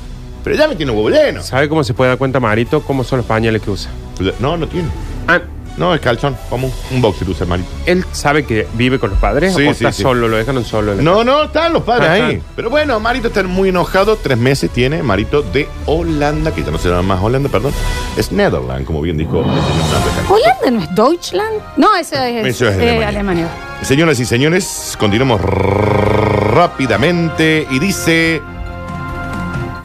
pero 0.43 0.55
ya 0.55 0.67
me 0.67 0.75
tiene 0.75 0.91
huevo 0.91 1.10
lleno. 1.10 1.41
¿Sabe 1.43 1.67
cómo 1.69 1.83
se 1.83 1.93
puede 1.93 2.10
dar 2.10 2.17
cuenta 2.17 2.39
Marito? 2.39 2.81
¿Cómo 2.81 3.03
son 3.03 3.17
los 3.17 3.25
pañales 3.25 3.62
que 3.62 3.71
usa? 3.71 3.91
No, 4.39 4.57
no 4.57 4.67
tiene. 4.67 4.88
Ah, 5.27 5.39
No, 5.77 5.95
es 5.95 6.01
calzón, 6.01 6.36
común. 6.50 6.69
Un 6.91 7.01
boxer 7.01 7.29
usa 7.29 7.45
el 7.45 7.50
marito. 7.50 7.69
¿Él 7.86 8.03
sabe 8.12 8.45
que 8.45 8.67
vive 8.74 9.00
con 9.00 9.10
los 9.12 9.19
padres 9.19 9.53
Sí, 9.55 9.62
o 9.62 9.74
sí, 9.74 9.86
está 9.86 9.93
sí. 9.93 10.01
solo? 10.03 10.27
¿Lo 10.27 10.36
dejaron 10.36 10.65
solo? 10.65 10.91
en 10.91 10.98
la 10.98 11.03
No, 11.03 11.24
no, 11.24 11.43
están 11.43 11.71
los 11.71 11.83
padres 11.83 12.10
Ah, 12.10 12.13
ahí. 12.13 12.21
están. 12.36 12.41
Pero 12.57 12.69
bueno, 12.69 13.00
Marito 13.00 13.29
está 13.29 13.41
muy 13.43 13.69
enojado. 13.69 14.17
Tres 14.17 14.38
meses 14.38 14.69
tiene 14.69 15.01
Marito 15.01 15.41
de 15.41 15.69
Holanda, 15.86 16.53
que 16.53 16.62
ya 16.63 16.71
no 16.71 16.77
se 16.77 16.89
llama 16.89 17.03
más 17.15 17.24
Holanda, 17.24 17.48
perdón. 17.48 17.71
Es 18.17 18.33
Netherlands, 18.33 18.86
como 18.86 19.00
bien 19.01 19.17
dijo. 19.17 19.39
¿Holanda 19.39 20.71
no 20.71 20.81
es 20.81 20.93
Deutschland? 20.95 21.62
No, 21.77 21.95
eso 21.95 22.15
es, 22.15 22.45
Eso 22.48 22.67
es 22.67 22.75
eh, 22.77 22.81
Alemania. 23.05 23.07
Alemania. 23.07 23.48
Señoras 23.81 24.19
y 24.19 24.25
señores, 24.25 24.95
continuamos 25.00 25.39
r- 25.41 26.51
rápidamente 26.53 27.65
y 27.71 27.79
dice: 27.79 28.41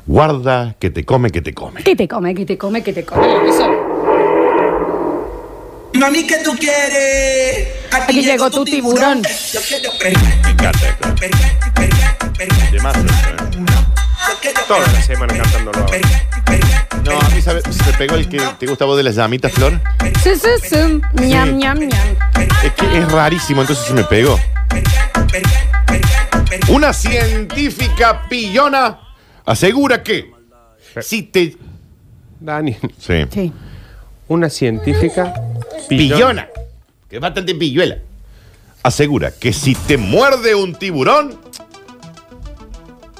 Guarda 0.06 0.76
que 0.78 0.90
te 0.90 1.04
come, 1.04 1.30
que 1.30 1.42
te 1.42 1.52
come. 1.52 1.82
¿Qué 1.82 1.96
te 1.96 2.06
come? 2.06 2.32
¿Qué 2.32 2.46
te 2.46 2.56
come? 2.56 2.80
¿Qué 2.80 2.92
te 2.92 3.04
come? 3.04 3.26
Eso. 3.48 3.68
Mami, 5.94 6.24
¿qué 6.24 6.38
tú 6.44 6.54
quieres? 6.56 7.68
Aquí 7.90 8.22
llegó 8.22 8.48
tu 8.48 8.64
tiburón. 8.64 9.22
Yo 9.52 9.60
quiero 9.66 9.90
perrear, 9.98 10.44
Me 10.44 10.50
encanta. 10.50 11.14
Temazo 12.70 13.00
esto, 13.00 13.10
¿eh? 13.10 14.54
Toda 14.68 14.80
la 14.80 15.02
semana 15.02 15.34
cantándolo 15.36 15.78
ahora. 15.80 15.98
No, 17.04 17.18
a 17.18 17.28
mí 17.30 17.40
se 17.42 17.92
pegó 17.98 18.14
el 18.14 18.28
que 18.28 18.40
te 18.58 18.66
gusta 18.66 18.84
vos 18.84 18.96
de 18.96 19.02
las 19.02 19.16
llamitas, 19.16 19.50
Flor. 19.52 19.80
Sí, 20.22 20.30
sí, 20.36 20.48
sí. 20.62 21.00
Ñam, 21.26 21.56
ñam, 21.58 21.78
ñam. 21.80 22.16
Es 22.62 22.72
que 22.74 22.98
es 22.98 23.10
rarísimo, 23.10 23.62
entonces 23.62 23.84
se 23.86 23.92
me 23.92 24.04
pegó. 24.04 24.38
Una 26.68 26.92
científica 26.92 28.22
pillona 28.28 29.05
asegura 29.46 30.02
que 30.02 30.30
si 31.00 31.22
te. 31.22 31.56
Daniel, 32.40 32.78
Sí. 32.98 33.24
Sí. 33.30 33.52
una 34.28 34.50
científica 34.50 35.32
Pillona. 35.88 36.48
Que 37.08 37.16
es 37.16 37.22
bastante 37.22 37.54
pilluela. 37.54 37.98
Asegura 38.82 39.30
que 39.32 39.52
si 39.52 39.74
te 39.74 39.96
muerde 39.96 40.54
un 40.54 40.74
tiburón. 40.74 41.38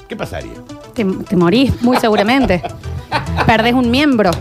¿Qué 0.07 0.15
pasaría? 0.15 0.53
Te, 0.93 1.03
te 1.03 1.35
morís, 1.35 1.81
muy 1.81 1.97
seguramente. 1.97 2.61
Perdés 3.45 3.73
un 3.73 3.89
miembro. 3.91 4.31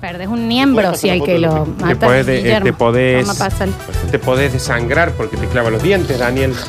Perdés 0.00 0.28
un 0.28 0.48
miembro 0.48 0.94
si 0.94 1.10
hay 1.10 1.20
que 1.20 1.38
lo 1.38 1.64
Te 1.64 1.84
mata. 1.84 2.06
podés, 2.06 2.24
de- 2.26 2.38
eh, 2.38 2.42
Guillermo. 2.42 2.64
te 2.64 2.72
podés, 2.72 3.26
Toma, 3.26 3.38
pásale. 3.38 3.72
te 4.10 4.18
podés 4.18 4.52
desangrar 4.52 5.12
porque 5.12 5.36
te 5.36 5.46
clava 5.46 5.68
los 5.70 5.82
dientes, 5.82 6.18
Daniel. 6.18 6.54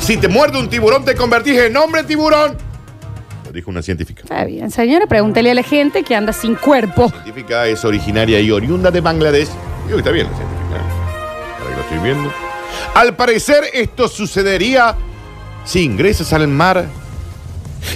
Si 0.00 0.18
te 0.18 0.28
muerde 0.28 0.58
un 0.58 0.68
tiburón, 0.68 1.02
te 1.04 1.14
convertís 1.14 1.58
en 1.58 1.74
hombre 1.78 2.04
tiburón. 2.04 2.58
Lo 3.46 3.52
dijo 3.52 3.70
una 3.70 3.80
científica. 3.80 4.20
Está 4.24 4.44
bien, 4.44 4.70
señora, 4.70 5.06
pregúntele 5.06 5.50
a 5.50 5.54
la 5.54 5.62
gente 5.62 6.02
que 6.02 6.14
anda 6.14 6.32
sin 6.34 6.56
cuerpo. 6.56 7.04
La 7.04 7.22
científica 7.22 7.66
es 7.66 7.84
originaria 7.86 8.38
y 8.40 8.50
oriunda 8.50 8.90
de 8.90 9.00
Bangladesh. 9.00 9.48
Digo 9.86 9.96
que 9.96 9.96
está 9.98 10.10
bien 10.10 10.26
la 10.30 10.36
científica. 10.36 10.76
¿eh? 10.76 11.58
Ahora 11.58 11.70
que 11.70 11.76
lo 11.76 11.80
estoy 11.82 11.98
viendo. 12.00 12.32
Al 12.94 13.16
parecer, 13.16 13.64
esto 13.72 14.08
sucedería 14.08 14.94
si 15.64 15.82
ingresas 15.84 16.34
al 16.34 16.48
mar 16.48 16.84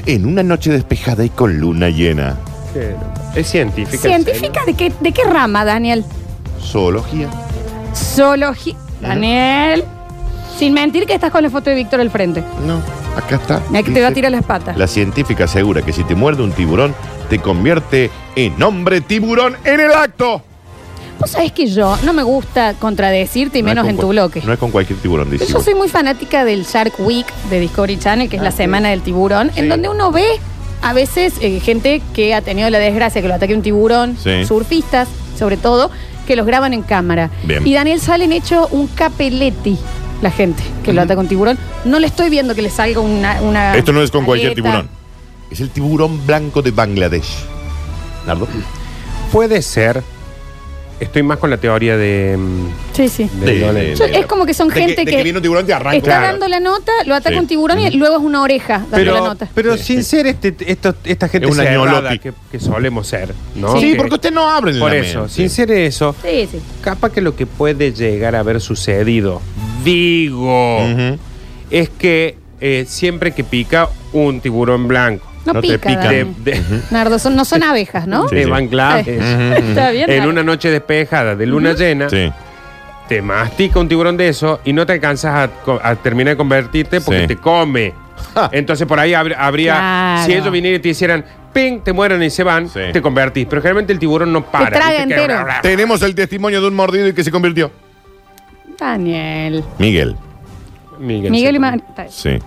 en 0.06 0.24
una 0.24 0.42
noche 0.42 0.70
despejada 0.70 1.24
y 1.26 1.28
con 1.28 1.58
luna 1.60 1.90
llena. 1.90 2.36
Que 2.72 2.94
Es 3.38 3.46
científica. 3.50 4.08
¿en 4.08 4.24
¿Científica 4.24 4.60
de 4.66 4.74
qué, 4.74 4.92
de 5.00 5.12
qué 5.12 5.22
rama, 5.24 5.64
Daniel? 5.64 6.04
Zoología. 6.60 7.28
Zoología. 7.94 8.74
Daniel. 9.00 9.84
Sin 10.58 10.74
mentir 10.74 11.06
que 11.06 11.14
estás 11.14 11.30
con 11.30 11.42
la 11.42 11.50
foto 11.50 11.70
de 11.70 11.76
Víctor 11.76 12.00
al 12.00 12.10
frente. 12.10 12.42
No, 12.66 12.82
acá 13.16 13.36
está. 13.36 13.62
Mira 13.70 13.82
que 13.84 13.92
te 13.92 14.00
va 14.02 14.08
a 14.08 14.12
tirar 14.12 14.32
las 14.32 14.44
patas. 14.44 14.76
La 14.76 14.88
científica 14.88 15.44
asegura 15.44 15.82
que 15.82 15.92
si 15.92 16.02
te 16.04 16.14
muerde 16.16 16.42
un 16.42 16.50
tiburón, 16.52 16.94
te 17.30 17.38
convierte 17.38 18.10
en 18.34 18.60
hombre 18.62 19.00
tiburón 19.00 19.56
en 19.64 19.78
el 19.80 19.92
acto. 19.92 20.42
Vos 21.20 21.30
sabés 21.30 21.52
que 21.52 21.66
yo 21.66 21.96
no 22.04 22.12
me 22.12 22.22
gusta 22.24 22.74
contradecirte 22.74 23.58
y 23.58 23.62
No 23.62 23.68
es 23.68 23.74
menos 23.74 23.82
con 23.84 23.90
en 23.90 23.96
tu 23.96 24.02
cual- 24.02 24.12
bloque. 24.14 24.42
No 24.44 24.52
es 24.52 24.58
con 24.58 24.70
cualquier 24.72 24.98
tiburón, 24.98 25.30
dice. 25.30 25.44
Yo 25.44 25.50
igual. 25.50 25.64
soy 25.64 25.74
muy 25.74 25.88
fanática 25.88 26.44
del 26.44 26.64
Shark 26.64 26.94
Week 26.98 27.26
de 27.50 27.60
Discovery 27.60 27.98
Channel, 27.98 28.28
que 28.28 28.36
es 28.36 28.42
la 28.42 28.50
semana 28.52 28.88
del 28.90 29.02
tiburón, 29.02 29.50
en 29.54 29.68
donde 29.68 29.88
uno 29.88 30.10
ve 30.10 30.26
a 30.82 30.92
veces 30.92 31.34
eh, 31.40 31.60
gente 31.60 32.00
que 32.14 32.34
ha 32.34 32.42
tenido 32.42 32.68
la 32.70 32.78
desgracia 32.78 33.20
que 33.22 33.28
lo 33.28 33.34
ataque 33.34 33.54
un 33.54 33.62
tiburón, 33.62 34.16
Sí. 34.22 34.44
surfistas 34.44 35.08
sobre 35.38 35.56
todo, 35.56 35.90
que 36.26 36.36
los 36.36 36.46
graban 36.46 36.74
en 36.74 36.82
cámara. 36.82 37.30
Bien. 37.44 37.66
Y 37.66 37.74
Daniel 37.74 38.00
Salen 38.00 38.32
hecho 38.32 38.68
un 38.70 38.86
capeletti, 38.88 39.78
la 40.20 40.30
gente 40.30 40.62
que 40.84 40.92
lo 40.92 41.00
ataca 41.02 41.20
un 41.20 41.28
tiburón. 41.28 41.58
No 41.84 41.98
le 41.98 42.06
estoy 42.06 42.28
viendo 42.30 42.54
que 42.54 42.62
le 42.62 42.70
salga 42.70 43.00
una... 43.00 43.40
una 43.42 43.74
Esto 43.76 43.92
no 43.92 44.02
es 44.02 44.10
con 44.10 44.24
cualquier 44.24 44.52
aleta. 44.52 44.62
tiburón. 44.62 44.88
Es 45.50 45.60
el 45.60 45.70
tiburón 45.70 46.26
blanco 46.26 46.60
de 46.60 46.70
Bangladesh. 46.72 47.28
Nardo. 48.26 48.46
Puede 49.32 49.62
ser. 49.62 50.02
Estoy 51.00 51.22
más 51.22 51.38
con 51.38 51.48
la 51.50 51.58
teoría 51.58 51.96
de. 51.96 52.36
mm, 52.36 52.66
Sí, 52.92 53.08
sí. 53.08 53.30
de 53.40 53.46
De- 53.54 53.60
Donald. 53.60 53.94
Yo- 53.96 54.04
es 54.06 54.26
como 54.26 54.44
que 54.44 54.52
son 54.52 54.66
de 54.68 54.74
gente 54.74 55.04
de 55.04 55.10
que, 55.10 55.22
viene 55.22 55.38
un 55.38 55.42
tiburón 55.42 55.64
te 55.64 55.72
arranca. 55.72 55.96
está 55.96 56.10
Claro. 56.10 56.26
dando 56.32 56.48
la 56.48 56.58
nota, 56.58 56.90
lo 57.06 57.14
ataca 57.14 57.36
Sí. 57.36 57.40
un 57.40 57.46
tiburón 57.46 57.78
y 57.80 57.90
luego 57.92 58.16
es 58.16 58.22
una 58.22 58.42
oreja 58.42 58.78
dando 58.78 58.96
Pero, 58.96 59.14
la 59.14 59.20
nota. 59.20 59.48
pero 59.54 59.76
Sí, 59.76 59.84
sin 59.84 59.96
sí. 60.02 60.10
ser 60.10 60.26
este, 60.26 60.56
esto- 60.66 60.96
esta 61.04 61.28
gente 61.28 61.46
Es 61.48 61.54
una 61.54 61.62
cerrada 61.62 62.00
ñolopi. 62.00 62.18
que, 62.18 62.32
que 62.50 62.58
solemos 62.58 63.06
ser, 63.06 63.32
¿no? 63.54 63.80
Sí, 63.80 63.92
Que- 63.92 63.96
porque 63.96 64.14
usted 64.16 64.32
no 64.32 64.50
abre 64.50 64.74
Por 64.78 64.92
eso, 64.92 65.28
sin 65.28 65.48
ser 65.50 65.70
eso, 65.70 66.16
Sí, 66.22 66.48
sí. 66.50 66.58
capaz 66.80 67.12
que 67.12 67.20
lo 67.20 67.36
que 67.36 67.46
puede 67.46 67.92
llegar 67.92 68.34
a 68.34 68.40
haber 68.40 68.60
sucedido, 68.60 69.40
digo, 69.84 70.80
es 71.70 71.88
que 71.90 72.36
eh, 72.60 72.86
siempre 72.88 73.30
que 73.32 73.44
pica 73.44 73.88
un 74.12 74.40
tiburón 74.40 74.88
blanco 74.88 75.24
No, 75.48 75.54
No 75.54 75.60
te 75.60 75.68
pica, 75.68 75.88
pican. 75.90 76.08
de, 76.08 76.18
Dani. 76.24 76.34
de- 76.38 76.62
Nardo, 76.90 77.18
son- 77.18 77.34
no 77.36 77.44
son 77.44 77.62
abejas, 77.62 78.06
¿no? 78.06 78.28
Sí, 78.28 78.34
de 78.36 78.44
sí. 78.44 78.50
Bangladesh, 78.50 79.08
Está 79.08 79.90
bien. 79.90 80.10
en 80.10 80.16
Nardo. 80.18 80.30
una 80.30 80.42
noche 80.42 80.70
despejada 80.70 81.34
de 81.34 81.46
luna 81.46 81.72
llena, 81.72 82.08
Sí. 82.10 82.30
te 83.08 83.22
mastica 83.22 83.80
un 83.80 83.88
tiburón 83.88 84.16
de 84.16 84.28
eso 84.28 84.60
y 84.64 84.72
no 84.72 84.84
te 84.84 84.92
alcanzas 84.92 85.34
a, 85.34 85.48
co- 85.64 85.80
a 85.82 85.94
terminar 85.96 86.34
de 86.34 86.36
convertirte 86.36 87.00
porque 87.00 87.22
Sí. 87.22 87.26
te 87.28 87.36
come. 87.36 87.94
Entonces 88.52 88.86
por 88.86 88.98
ahí 89.00 89.12
habr- 89.12 89.36
habría, 89.38 89.74
Claro. 89.74 90.26
si 90.26 90.32
ellos 90.34 90.50
vinieran 90.52 90.78
y 90.80 90.82
te 90.82 90.88
hicieran, 90.90 91.24
ping, 91.52 91.80
te 91.80 91.92
mueren 91.92 92.22
y 92.22 92.30
se 92.30 92.42
van, 92.42 92.68
Sí. 92.68 92.80
te 92.92 93.00
convertís. 93.00 93.46
Pero 93.48 93.62
generalmente 93.62 93.92
el 93.92 93.98
tiburón 93.98 94.32
no 94.32 94.44
para. 94.44 94.68
traga 94.70 94.90
¿viste? 94.90 95.14
Que- 95.14 95.14
entero. 95.22 95.46
Tenemos 95.62 96.02
el 96.02 96.14
testimonio 96.14 96.60
de 96.60 96.66
un 96.68 96.74
mordido 96.74 97.08
y 97.08 97.12
que 97.14 97.24
se 97.24 97.30
convirtió. 97.30 97.70
Daniel. 98.78 99.64
Miguel. 99.78 100.16
Miguel, 100.98 101.30
Miguel 101.30 101.56
y. 101.56 101.58
Mar- 101.58 101.80
Sí. 102.10 102.38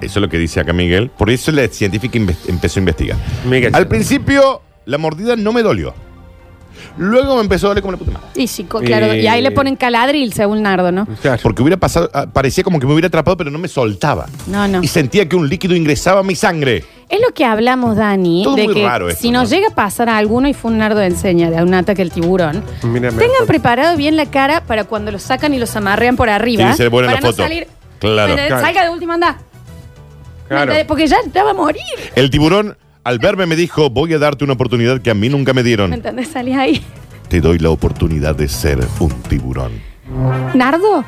Eso 0.00 0.18
es 0.18 0.22
lo 0.22 0.28
que 0.28 0.38
dice 0.38 0.60
acá 0.60 0.72
Miguel. 0.72 1.10
Por 1.10 1.30
eso 1.30 1.50
la 1.52 1.66
científica 1.68 2.18
empezó 2.46 2.78
a 2.78 2.80
investigar. 2.80 3.16
Miguel. 3.48 3.74
Al 3.74 3.88
principio, 3.88 4.62
la 4.86 4.98
mordida 4.98 5.36
no 5.36 5.52
me 5.52 5.62
dolió. 5.62 5.94
Luego 6.96 7.36
me 7.36 7.42
empezó 7.42 7.66
a 7.66 7.68
doler 7.70 7.82
como 7.82 7.92
la 7.92 7.98
puta 7.98 8.10
madre. 8.12 8.26
Y 8.34 8.46
sí, 8.48 8.64
co- 8.64 8.80
claro. 8.80 9.06
Eh. 9.06 9.22
Y 9.22 9.26
ahí 9.26 9.40
le 9.42 9.50
ponen 9.50 9.76
caladril, 9.76 10.32
según 10.32 10.62
Nardo, 10.62 10.90
¿no? 10.92 11.06
Claro. 11.22 11.40
Porque 11.42 11.62
hubiera 11.62 11.76
pasado, 11.76 12.08
ah, 12.12 12.26
parecía 12.32 12.62
como 12.64 12.78
que 12.80 12.86
me 12.86 12.92
hubiera 12.92 13.08
atrapado, 13.08 13.36
pero 13.36 13.50
no 13.50 13.58
me 13.58 13.68
soltaba. 13.68 14.26
No, 14.46 14.66
no. 14.68 14.82
Y 14.82 14.86
sentía 14.88 15.28
que 15.28 15.34
un 15.36 15.48
líquido 15.48 15.74
ingresaba 15.76 16.20
a 16.20 16.22
mi 16.22 16.34
sangre. 16.34 16.84
Es 17.08 17.20
lo 17.20 17.32
que 17.34 17.44
hablamos, 17.44 17.96
Dani, 17.96 18.42
Todo 18.44 18.56
de 18.56 18.64
muy 18.64 18.74
que 18.74 18.84
raro 18.84 19.08
esto, 19.08 19.22
si 19.22 19.30
nos 19.30 19.44
¿no? 19.50 19.56
llega 19.56 19.68
a 19.68 19.74
pasar 19.74 20.08
a 20.08 20.18
alguno 20.18 20.48
y 20.48 20.54
fue 20.54 20.70
un 20.70 20.78
nardo 20.78 20.98
de 21.00 21.06
enseña 21.06 21.50
de 21.50 21.62
un 21.62 21.72
ataque 21.74 22.02
al 22.02 22.10
tiburón, 22.12 22.62
Mira, 22.84 23.10
me- 23.10 23.18
tengan 23.22 23.46
preparado 23.46 23.96
bien 23.96 24.16
la 24.16 24.26
cara 24.26 24.62
para 24.64 24.84
cuando 24.84 25.10
los 25.10 25.22
sacan 25.22 25.54
y 25.54 25.58
los 25.58 25.74
amarrean 25.74 26.16
por 26.16 26.28
arriba. 26.28 26.58
Tiene 26.58 26.70
que 26.72 26.76
ser 26.76 26.90
buena 26.90 27.08
para 27.08 27.20
la 27.20 27.26
no 27.26 27.32
foto. 27.32 27.42
salir. 27.42 27.66
Claro. 27.98 28.34
Salga 28.60 28.84
de 28.84 28.90
última 28.90 29.14
anda. 29.14 29.38
Claro. 30.48 30.72
Porque 30.86 31.06
ya, 31.06 31.18
va 31.44 31.50
a 31.50 31.54
morir. 31.54 31.82
El 32.14 32.30
tiburón, 32.30 32.76
al 33.04 33.18
verme, 33.18 33.46
me 33.46 33.56
dijo: 33.56 33.90
Voy 33.90 34.12
a 34.14 34.18
darte 34.18 34.44
una 34.44 34.54
oportunidad 34.54 35.00
que 35.00 35.10
a 35.10 35.14
mí 35.14 35.28
nunca 35.28 35.52
me 35.52 35.62
¿Me 35.62 35.64
dieron. 35.64 35.92
entendés? 35.92 36.28
Salís 36.28 36.56
ahí. 36.56 36.82
Te 37.28 37.40
doy 37.40 37.58
la 37.58 37.70
oportunidad 37.70 38.34
de 38.34 38.48
ser 38.48 38.78
un 39.00 39.10
tiburón. 39.22 39.72
Nardo, 40.54 41.04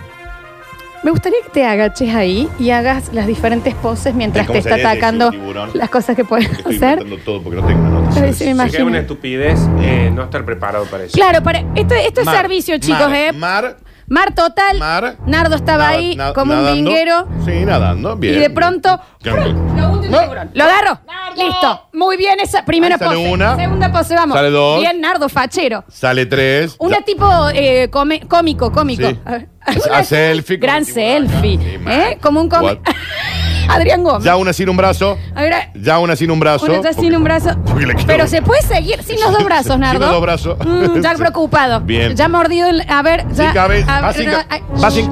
me 1.02 1.10
gustaría 1.10 1.38
que 1.42 1.48
te 1.50 1.64
agaches 1.64 2.14
ahí 2.14 2.46
y 2.58 2.70
hagas 2.70 3.10
las 3.14 3.26
diferentes 3.26 3.74
poses 3.74 4.14
mientras 4.14 4.46
¿Cómo 4.46 4.60
te 4.60 4.68
está 4.68 4.74
atacando 4.90 5.30
tiburón? 5.30 5.70
las 5.72 5.88
cosas 5.88 6.14
que 6.14 6.24
puedes 6.26 6.50
Estoy 6.50 6.76
hacer. 6.76 6.98
inventando 7.00 7.24
todo 7.24 7.42
porque 7.42 7.60
no 7.60 7.66
tengo 7.66 7.80
una 7.80 7.90
nota. 8.00 8.18
A 8.18 8.22
ver 8.22 8.34
si 8.34 8.44
me 8.44 8.44
Sí 8.44 8.44
es 8.44 8.50
imagino. 8.50 8.86
una 8.86 8.98
estupidez 8.98 9.58
eh, 9.80 10.10
no 10.14 10.24
estar 10.24 10.44
preparado 10.44 10.84
para 10.84 11.04
eso. 11.04 11.14
Claro, 11.16 11.42
para, 11.42 11.60
esto, 11.74 11.94
esto 11.94 12.20
es 12.20 12.26
Mar, 12.26 12.36
servicio, 12.36 12.76
chicos, 12.78 13.00
mar, 13.08 13.14
¿eh? 13.14 13.32
Mar, 13.32 13.76
Mar 14.10 14.34
total. 14.34 14.78
mar. 14.78 15.16
Nardo 15.24 15.54
estaba 15.56 15.84
nada- 15.84 15.96
ahí 15.96 16.16
na- 16.16 16.32
como 16.34 16.52
un 16.52 16.58
nadando. 16.62 16.90
vinguero. 16.90 17.28
Sí, 17.44 17.64
nadando. 17.64 18.16
Bien. 18.16 18.34
Y 18.34 18.38
de 18.38 18.50
pronto. 18.50 19.00
Bien. 19.22 19.36
Lo 19.76 19.90
último 19.92 20.16
No. 20.16 20.20
tiburón. 20.22 20.50
Lo 20.52 20.64
agarro. 20.64 21.00
Listo. 21.36 21.88
Muy 21.92 22.16
bien 22.16 22.40
esa 22.40 22.64
primera 22.64 22.96
Ahí 22.96 22.98
sale 22.98 23.16
pose. 23.16 23.30
una. 23.32 23.56
Segunda 23.56 23.92
pose, 23.92 24.14
vamos. 24.16 24.36
Sale 24.36 24.50
dos. 24.50 24.80
Bien, 24.80 25.00
Nardo, 25.00 25.28
fachero. 25.28 25.84
Sale 25.88 26.26
tres. 26.26 26.74
Una 26.80 26.98
Ya- 26.98 27.04
tipo 27.04 27.48
eh, 27.54 27.88
come- 27.90 28.26
cómico, 28.28 28.72
cómico. 28.72 29.08
Sí. 29.08 29.18
A 29.24 29.30
ver. 29.30 29.48
Selfie 30.04 30.58
con 30.58 30.66
Gran 30.66 30.78
el 30.78 30.86
tiburón 30.86 31.24
acá. 31.26 31.32
selfie. 31.40 31.58
Sí. 31.58 31.78
¿Eh? 31.88 32.18
Como 32.20 32.40
un 32.40 32.48
cómico. 32.48 32.82
What? 32.84 32.94
Adrián 33.74 34.02
Gómez. 34.04 34.24
Ya 34.24 34.36
una 34.36 34.52
sin 34.52 34.68
un 34.68 34.76
brazo. 34.76 35.16
A 35.34 35.42
ver, 35.42 35.54
Ya 35.74 35.98
una 35.98 36.16
sin 36.16 36.30
un 36.30 36.40
brazo. 36.40 36.66
una 36.66 36.82
ya 36.82 36.92
sin 36.92 37.02
porque- 37.04 37.16
un 37.16 37.24
brazo. 37.24 37.50
porque 37.66 37.86
le 37.86 37.94
quedó- 37.94 38.06
Pero 38.06 38.26
se 38.26 38.42
puede 38.42 38.62
seguir 38.62 39.02
sin 39.02 39.20
los 39.20 39.32
dos 39.32 39.44
brazos, 39.44 39.72
Sin 39.72 39.80
Nardo. 39.80 40.00
los 40.00 40.10
dos 40.10 40.20
brazos. 40.22 40.56
Mm, 40.64 41.00
ya 41.00 41.10
Sí. 41.14 41.16
preocupado. 41.18 41.80
Bien. 41.80 42.14
Ya 42.16 42.28
mordido. 42.28 42.68
el- 42.68 42.84
A 42.88 43.02
ver, 43.02 43.26
ya. 43.32 43.48
Sí, 43.48 43.54
cabe. 43.54 43.84
a 43.88 44.00
Va 44.00 44.12
sin- 44.12 44.30
no, 44.30 44.38
ay, 44.48 44.60
va 44.82 44.90
sin- 44.90 45.10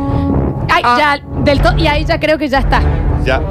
Ay, 0.70 0.82
Ah. 0.84 0.96
ya, 0.98 1.42
del 1.44 1.60
todo. 1.62 1.76
Y 1.78 1.86
ahí 1.86 2.04
ya 2.04 2.20
creo 2.20 2.36
que 2.38 2.48
ya 2.48 2.58
está. 2.58 2.80
Ya. 3.28 3.42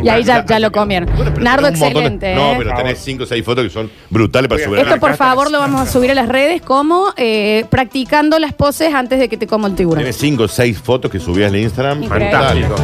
Y 0.00 0.08
ahí 0.08 0.22
ya, 0.22 0.46
ya 0.46 0.60
lo 0.60 0.70
comieron. 0.70 1.08
Bueno, 1.16 1.32
pero 1.34 1.44
Nardo, 1.44 1.64
tenés 1.66 1.80
un 1.80 1.86
montón 1.86 2.02
de- 2.02 2.08
excelente. 2.26 2.34
No, 2.36 2.52
¿eh? 2.52 2.54
pero 2.58 2.74
tenés 2.76 2.98
5 3.00 3.24
o 3.24 3.26
6 3.26 3.44
fotos 3.44 3.64
que 3.64 3.70
son 3.70 3.90
brutales 4.08 4.48
para 4.48 4.62
subir. 4.62 4.78
a 4.78 4.82
la 4.84 4.88
Esto, 4.90 5.00
por 5.00 5.16
favor, 5.16 5.50
lo 5.50 5.58
vamos 5.58 5.80
a 5.80 5.86
subir 5.86 6.12
a 6.12 6.14
las 6.14 6.28
redes 6.28 6.62
como 6.62 7.12
eh, 7.16 7.64
practicando 7.70 8.38
las 8.38 8.52
poses 8.52 8.94
antes 8.94 9.18
de 9.18 9.28
que 9.28 9.36
te 9.36 9.48
coma 9.48 9.66
el 9.66 9.74
tiburón. 9.74 9.98
Tienes 9.98 10.16
5 10.16 10.44
o 10.44 10.48
6 10.48 10.78
fotos 10.78 11.10
que 11.10 11.18
subías 11.18 11.50
al 11.50 11.56
Instagram. 11.58 12.04
Increíble. 12.04 12.30
Fantástico. 12.30 12.76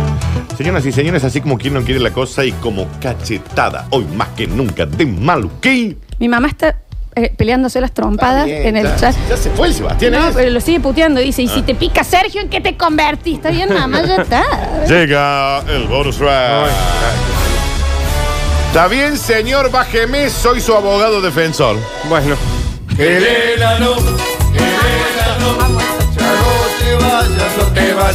Señoras 0.59 0.85
y 0.87 0.91
señores, 0.93 1.23
así 1.23 1.41
como 1.41 1.59
quien 1.59 1.75
no 1.75 1.83
quiere 1.83 2.01
la 2.01 2.11
cosa 2.11 2.45
y 2.45 2.51
como 2.53 2.89
cachetada, 3.01 3.87
hoy 3.91 4.05
más 4.17 4.29
que 4.31 4.49
nunca, 4.49 4.85
de 4.85 5.07
maluquín. 5.07 5.99
Mi 6.19 6.29
mamá 6.29 6.49
está 6.49 6.81
eh, 7.17 7.33
peleándose 7.37 7.81
las 7.81 7.93
trompadas 7.93 8.47
bien, 8.47 8.67
en 8.67 8.77
el 8.77 8.85
ya, 8.85 8.97
chat. 8.97 9.15
Ya 9.29 9.37
se 9.37 9.51
fue 9.51 9.69
el 9.69 9.75
Sebastián. 9.75 10.13
No, 10.13 10.29
¿eh? 10.29 10.33
pero 10.35 10.51
lo 10.51 10.61
sigue 10.61 10.81
puteando. 10.81 11.21
Dice, 11.21 11.43
y 11.43 11.49
si 11.49 11.63
te 11.63 11.75
pica 11.75 12.05
Sergio, 12.05 12.41
¿en 12.41 12.49
qué 12.49 12.61
te 12.61 12.77
convertís? 12.77 13.37
Está 13.37 13.51
bien, 13.51 13.73
mamá, 13.73 14.03
ya 14.07 14.17
está. 14.17 14.43
Llega 14.89 15.61
el 15.69 15.85
bonus 15.85 16.19
track. 16.19 16.71
Está 18.69 18.89
bien, 18.89 19.17
señor, 19.17 19.71
bájeme, 19.71 20.29
soy 20.31 20.61
su 20.61 20.75
abogado 20.75 21.21
defensor. 21.21 21.77
Bueno, 22.09 22.35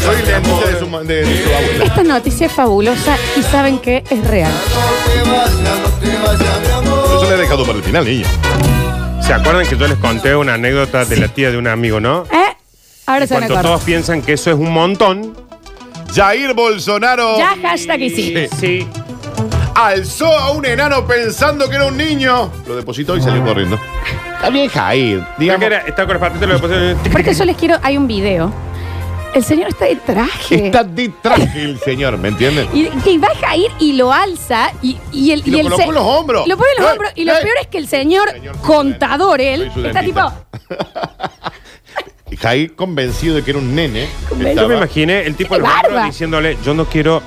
Soy 0.02 0.24
la 0.24 0.40
de 0.40 0.80
su, 0.80 0.88
ma- 0.88 1.02
de- 1.02 1.24
de 1.26 1.44
su 1.44 1.50
abuela. 1.54 1.84
Esta 1.86 2.04
noticia 2.04 2.48
es 2.48 2.52
fabulosa 2.54 3.18
y 3.38 3.44
saben 3.44 3.80
que 3.80 4.04
es 4.10 4.28
real. 4.28 4.52
Por 6.02 7.16
eso 7.18 7.30
le 7.30 7.36
he 7.36 7.38
dejado 7.38 7.66
para 7.66 7.78
el 7.78 7.84
final, 7.84 8.06
niña. 8.06 8.26
¿Se 9.30 9.34
acuerdan 9.36 9.68
que 9.68 9.78
yo 9.78 9.88
les 9.88 9.98
conté 10.00 10.36
una 10.36 10.56
anécdota 10.56 11.06
de 11.06 11.18
la 11.18 11.28
tía 11.28 11.52
de 11.52 11.58
un 11.58 11.68
amigo, 11.68 12.00
no? 12.00 12.24
¿Eh? 12.32 12.56
Ahora 13.06 13.28
se 13.28 13.34
van 13.36 13.44
a 13.44 13.46
Cuando 13.48 13.54
acordar. 13.60 13.64
todos 13.64 13.82
piensan 13.84 14.22
que 14.24 14.34
eso 14.34 14.50
es 14.50 14.58
un 14.58 14.72
montón. 14.72 15.38
Jair 16.16 16.54
Bolsonaro 16.56 17.38
Ya, 17.38 17.56
hashtag 17.62 18.02
y 18.02 18.10
sí. 18.10 18.48
Sí. 18.60 18.88
alzó 19.76 20.26
a 20.36 20.52
un 20.52 20.66
enano 20.66 21.06
pensando 21.06 21.70
que 21.70 21.76
era 21.76 21.86
un 21.86 21.98
niño. 21.98 22.52
Lo 22.68 22.76
depositó 22.76 23.16
y 23.16 23.22
salió 23.22 23.44
corriendo. 23.46 23.80
Está 24.36 24.50
bien, 24.50 24.68
Jair. 24.70 25.20
Creo 25.20 25.28
Digamos, 25.38 25.60
que 25.60 25.66
era- 25.68 25.78
Está 25.82 26.06
con 26.06 26.14
los 26.16 26.22
patitos, 26.22 26.50
lo 26.50 26.60
pusieron- 26.60 26.98
Porque 27.12 27.34
yo 27.36 27.46
les 27.46 27.56
quiero, 27.56 27.78
hay 27.84 27.98
un 27.98 28.08
video. 28.08 28.52
El 29.34 29.44
señor 29.44 29.70
está 29.70 29.86
de 29.86 29.96
traje. 29.96 30.66
está 30.68 30.84
de 30.84 31.10
traje 31.22 31.64
el 31.64 31.80
señor, 31.80 32.18
¿me 32.18 32.30
entienden? 32.30 32.68
Y, 32.74 32.90
y 33.08 33.18
baja 33.18 33.52
a 33.52 33.56
ir 33.56 33.72
y 33.80 33.94
lo 33.94 34.12
alza 34.12 34.72
y, 34.82 34.98
y 35.12 35.32
el, 35.32 35.44
Y 35.46 35.52
lo 35.52 35.58
el 35.60 35.64
colocó 35.66 35.84
en 35.84 35.94
los 35.94 36.04
hombros. 36.04 36.48
Lo 36.48 36.58
pone 36.58 36.70
en 36.78 36.84
los 36.84 36.92
hombros. 36.92 37.12
Y 37.16 37.26
lo 37.26 37.34
peor 37.34 37.58
es 37.62 37.68
que 37.68 37.78
el 37.78 37.88
señor, 37.88 38.30
contador, 38.62 39.40
él, 39.40 39.72
está 39.86 40.02
tipo. 40.02 40.32
Y 42.32 42.36
Jair 42.38 42.76
convencido 42.76 43.36
de 43.36 43.44
que 43.44 43.52
era 43.52 43.60
un 43.60 43.74
nene. 43.76 44.08
Yo 44.56 44.68
me 44.68 44.78
imaginé 44.78 45.26
el 45.26 45.36
tipo 45.36 45.56
en 45.56 45.62
¡Qué 45.62 45.68
los 45.68 45.76
hombros 45.76 45.94
barba! 45.94 46.08
diciéndole, 46.08 46.58
yo 46.64 46.74
no 46.74 46.86
quiero 46.86 47.22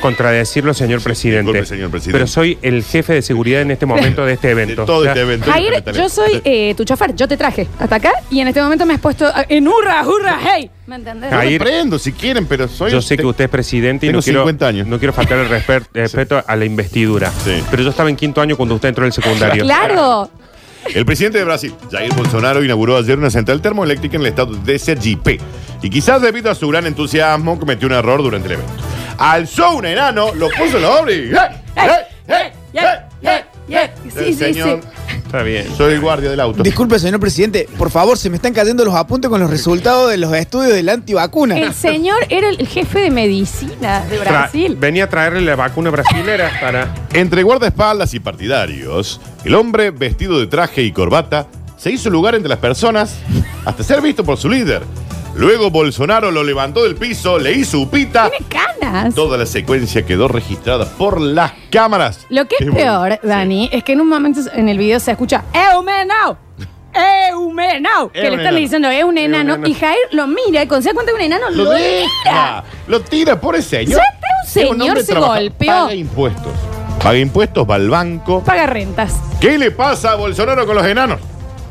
contradecirlo, 0.00 0.74
señor 0.74 1.02
presidente. 1.02 1.50
disculpe, 1.52 1.66
señor 1.66 1.90
presidente. 1.90 2.18
Pero 2.18 2.26
soy 2.26 2.58
el 2.62 2.82
jefe 2.84 3.14
de 3.14 3.22
seguridad 3.22 3.62
en 3.62 3.70
este 3.70 3.86
momento 3.86 4.24
de 4.24 4.34
este 4.34 4.50
evento. 4.50 4.82
de 4.82 4.86
todo 4.86 4.98
O 4.98 5.02
sea, 5.02 5.12
este 5.12 5.22
evento. 5.22 5.50
Jair, 5.50 5.82
yo 5.94 6.08
soy 6.08 6.40
eh, 6.44 6.74
tu 6.76 6.84
chofer, 6.84 7.14
yo 7.14 7.26
te 7.28 7.36
traje 7.36 7.66
hasta 7.78 7.96
acá 7.96 8.12
y 8.30 8.40
en 8.40 8.48
este 8.48 8.60
momento 8.62 8.86
me 8.86 8.94
has 8.94 9.00
puesto 9.00 9.30
en 9.48 9.66
hurra, 9.68 10.06
hurra, 10.06 10.38
hey. 10.42 10.70
¿Me 10.86 10.96
entendés? 10.96 11.30
Yo 11.30 11.36
Jair- 11.36 11.58
prendo 11.58 11.98
si 11.98 12.12
quieren, 12.12 12.46
pero 12.46 12.68
soy. 12.68 12.92
Yo 12.92 13.02
sé 13.02 13.16
que 13.16 13.26
usted 13.26 13.44
es 13.44 13.50
presidente 13.50 14.06
y 14.06 14.08
Tengo 14.10 14.18
no 14.20 14.22
quiero, 14.22 14.40
50 14.40 14.66
años. 14.68 14.86
no 14.86 14.98
quiero 14.98 15.12
faltar 15.12 15.38
el 15.38 15.48
respe- 15.48 15.84
respeto 15.94 16.42
a 16.46 16.56
la 16.56 16.64
investidura. 16.64 17.32
Sí. 17.44 17.62
Pero 17.70 17.82
yo 17.82 17.90
estaba 17.90 18.08
en 18.08 18.16
quinto 18.16 18.40
año 18.40 18.56
cuando 18.56 18.76
usted 18.76 18.90
entró 18.90 19.04
en 19.04 19.08
el 19.08 19.12
secundario. 19.12 19.64
Claro. 19.64 20.30
El 20.94 21.04
presidente 21.04 21.38
de 21.38 21.44
Brasil, 21.44 21.74
Jair 21.90 22.14
Bolsonaro, 22.14 22.62
inauguró 22.62 22.96
ayer 22.96 23.18
una 23.18 23.30
central 23.30 23.60
termoeléctrica 23.60 24.14
en 24.14 24.20
el 24.22 24.28
estado 24.28 24.54
de 24.54 24.78
Sergipe. 24.78 25.40
Y 25.82 25.90
quizás 25.90 26.22
debido 26.22 26.48
a 26.48 26.54
su 26.54 26.68
gran 26.68 26.86
entusiasmo, 26.86 27.58
cometió 27.58 27.88
un 27.88 27.94
error 27.94 28.22
durante 28.22 28.46
el 28.46 28.52
evento. 28.54 28.72
Alzó 29.18 29.76
un 29.76 29.86
enano, 29.86 30.34
lo 30.34 30.48
puso 30.50 30.76
en 30.76 30.82
los 30.82 30.98
hombros 30.98 31.16
y. 31.16 31.28
Yeah, 31.28 33.08
yeah, 33.22 33.46
yeah. 33.68 33.94
Sí, 34.04 34.18
El 34.18 34.24
sí, 34.26 34.34
señor, 34.34 34.80
sí. 34.82 35.12
Está 35.26 35.42
bien. 35.42 35.66
Soy 35.76 35.94
el 35.94 36.00
guardia 36.00 36.30
del 36.30 36.38
auto. 36.40 36.62
Disculpe, 36.62 36.98
señor 36.98 37.18
presidente, 37.18 37.68
por 37.78 37.90
favor, 37.90 38.16
se 38.16 38.30
me 38.30 38.36
están 38.36 38.52
cayendo 38.52 38.84
los 38.84 38.94
apuntes 38.94 39.28
con 39.28 39.40
los 39.40 39.50
resultados 39.50 40.10
de 40.10 40.16
los 40.18 40.32
estudios 40.34 40.72
de 40.72 40.82
la 40.82 40.92
antivacuna. 40.92 41.58
El 41.58 41.74
señor 41.74 42.18
era 42.28 42.48
el 42.48 42.66
jefe 42.68 43.00
de 43.00 43.10
medicina 43.10 44.04
de 44.08 44.20
Tra- 44.20 44.28
Brasil. 44.28 44.76
venía 44.78 45.04
a 45.04 45.08
traerle 45.08 45.40
la 45.40 45.56
vacuna 45.56 45.90
brasilera 45.90 46.50
para. 46.60 46.94
Entre 47.12 47.42
guardaespaldas 47.42 48.14
y 48.14 48.20
partidarios, 48.20 49.20
el 49.44 49.54
hombre 49.56 49.90
vestido 49.90 50.38
de 50.38 50.46
traje 50.46 50.82
y 50.82 50.92
corbata 50.92 51.46
se 51.76 51.90
hizo 51.90 52.08
lugar 52.08 52.34
entre 52.34 52.48
las 52.48 52.58
personas 52.58 53.16
hasta 53.64 53.82
ser 53.82 54.00
visto 54.00 54.22
por 54.24 54.36
su 54.38 54.48
líder. 54.48 54.82
Luego 55.36 55.70
Bolsonaro 55.70 56.30
lo 56.30 56.42
levantó 56.42 56.82
del 56.84 56.96
piso, 56.96 57.38
le 57.38 57.52
hizo 57.52 57.80
upita. 57.80 58.30
Tiene 58.30 58.46
canas. 58.48 59.14
Toda 59.14 59.36
la 59.36 59.44
secuencia 59.46 60.04
quedó 60.06 60.28
registrada 60.28 60.86
por 60.96 61.20
las 61.20 61.52
cámaras. 61.70 62.26
Lo 62.30 62.46
que 62.48 62.56
es 62.58 62.70
bueno. 62.70 62.74
peor, 62.76 63.20
Dani, 63.22 63.68
es 63.72 63.84
que 63.84 63.92
en 63.92 64.00
un 64.00 64.08
momento 64.08 64.40
en 64.54 64.68
el 64.68 64.78
video 64.78 64.98
se 64.98 65.10
escucha 65.10 65.44
¡Eumenau! 65.52 66.36
¡Eumenau! 67.30 68.10
Que 68.10 68.30
le 68.30 68.36
están 68.36 68.56
diciendo 68.56 68.88
es 68.88 69.04
un 69.04 69.18
enano. 69.18 69.54
enano. 69.54 69.66
Y 69.68 69.74
Jair 69.74 69.98
lo 70.12 70.26
mira 70.26 70.62
y 70.62 70.66
cuando 70.66 70.82
se 70.82 70.88
da 70.88 70.94
cuenta 70.94 71.12
que 71.12 71.16
un 71.16 71.22
enano 71.22 71.50
lo, 71.50 71.64
Lo 71.64 71.74
tira. 71.76 72.64
Lo 72.86 73.00
tira 73.00 73.38
por 73.40 73.56
el 73.56 73.62
señor. 73.62 74.00
Un 74.00 74.48
señor 74.48 74.98
se 75.02 75.12
trabaja- 75.12 75.34
golpeó. 75.34 75.66
Paga 75.68 75.94
impuestos. 75.94 76.52
Paga 77.02 77.18
impuestos, 77.18 77.68
va 77.68 77.74
al 77.74 77.90
banco. 77.90 78.42
Paga 78.42 78.66
rentas. 78.66 79.14
¿Qué 79.40 79.58
le 79.58 79.70
pasa 79.70 80.12
a 80.12 80.14
Bolsonaro 80.14 80.64
con 80.66 80.76
los 80.76 80.86
enanos? 80.86 81.20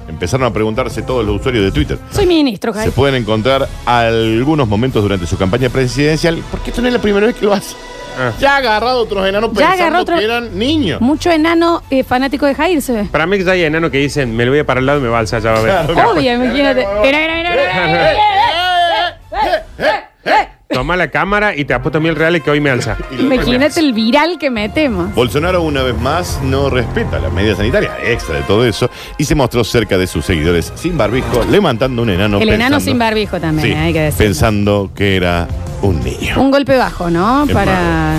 Empezaron 0.07 0.45
a 0.47 0.53
preguntarse 0.53 1.01
todos 1.01 1.25
los 1.25 1.39
usuarios 1.39 1.63
de 1.65 1.71
Twitter. 1.71 1.97
Soy 2.11 2.25
ministro, 2.27 2.71
Se 2.73 2.79
Jair. 2.79 2.91
pueden 2.91 3.15
encontrar 3.15 3.67
algunos 3.85 4.67
momentos 4.67 5.01
durante 5.01 5.25
su 5.25 5.37
campaña 5.37 5.69
presidencial, 5.69 6.41
porque 6.51 6.69
esto 6.69 6.81
no 6.81 6.87
es 6.87 6.93
la 6.93 7.01
primera 7.01 7.25
vez 7.25 7.35
que 7.35 7.45
lo 7.45 7.53
hace. 7.53 7.75
Ah. 8.17 8.31
Ya 8.39 8.53
ha 8.53 8.57
agarrado 8.57 8.99
otros 9.01 9.27
enanos 9.27 9.49
Ya 9.51 9.55
pensando 9.67 9.83
agarró 9.83 10.01
otro- 10.03 10.17
que 10.17 10.23
eran 10.23 10.57
niños. 10.57 11.01
Mucho 11.01 11.31
enano 11.31 11.81
eh, 11.89 12.03
fanático 12.03 12.45
de 12.45 12.55
Jair 12.55 12.81
se 12.81 12.93
ve. 12.93 13.03
Para 13.11 13.25
mí 13.25 13.37
que 13.37 13.43
ya 13.43 13.51
hay 13.53 13.63
enanos 13.63 13.91
que 13.91 13.97
dicen, 13.97 14.35
me 14.35 14.45
lo 14.45 14.51
voy 14.51 14.59
a 14.59 14.65
parar 14.65 14.79
al 14.79 14.85
lado 14.85 14.99
y 14.99 15.01
me 15.01 15.09
va 15.09 15.17
a 15.17 15.21
alzar, 15.21 15.41
ya 15.41 15.51
va 15.51 15.59
a 15.59 15.61
ver. 15.61 15.85
Claro. 15.93 16.11
Obvio, 16.11 16.33
imagínate. 16.33 16.85
Mira, 17.01 17.19
mira, 17.19 17.35
mira, 17.35 17.51
mira, 17.51 17.87
mira. 17.87 18.15
Toma 20.69 20.97
la 20.97 21.09
cámara 21.11 21.55
y 21.55 21.63
te 21.63 21.73
apuesto 21.75 22.01
mil 22.01 22.15
reales 22.15 22.41
que 22.41 22.49
hoy 22.49 22.59
me 22.59 22.69
alza. 22.71 22.97
Y 23.11 23.17
lo- 23.17 23.33
Imagínate 23.33 23.79
el 23.79 23.93
viral 23.93 24.37
que 24.39 24.49
metemos. 24.49 25.13
Bolsonaro 25.13 25.61
una 25.61 25.83
vez 25.83 25.95
más 25.99 26.39
no 26.43 26.69
respeta 26.71 27.19
las 27.19 27.31
medidas 27.31 27.57
sanitarias 27.57 27.93
extra 28.03 28.35
de 28.37 28.41
todo 28.41 28.65
eso 28.65 28.89
y 29.17 29.25
se 29.25 29.35
mostró 29.35 29.63
cerca 29.63 29.97
de 29.97 30.07
sus 30.07 30.25
seguidores 30.25 30.73
sin 30.75 30.97
barbijo, 30.97 31.45
levantando 31.49 32.01
un 32.01 32.09
enano. 32.09 32.37
El 32.39 32.49
enano 32.49 32.77
pensando- 32.77 32.79
sin 32.85 32.97
barbijo 32.99 33.39
también, 33.39 33.67
Sí, 33.69 33.73
hay 33.75 33.93
que 33.93 33.99
decir. 34.01 34.25
pensando 34.25 34.89
que 34.95 35.15
era 35.15 35.47
un 35.83 36.03
niño. 36.03 36.41
Un 36.41 36.49
golpe 36.49 36.75
bajo, 36.77 37.09
¿no? 37.11 37.45
Es 37.45 37.51
Para 37.51 38.15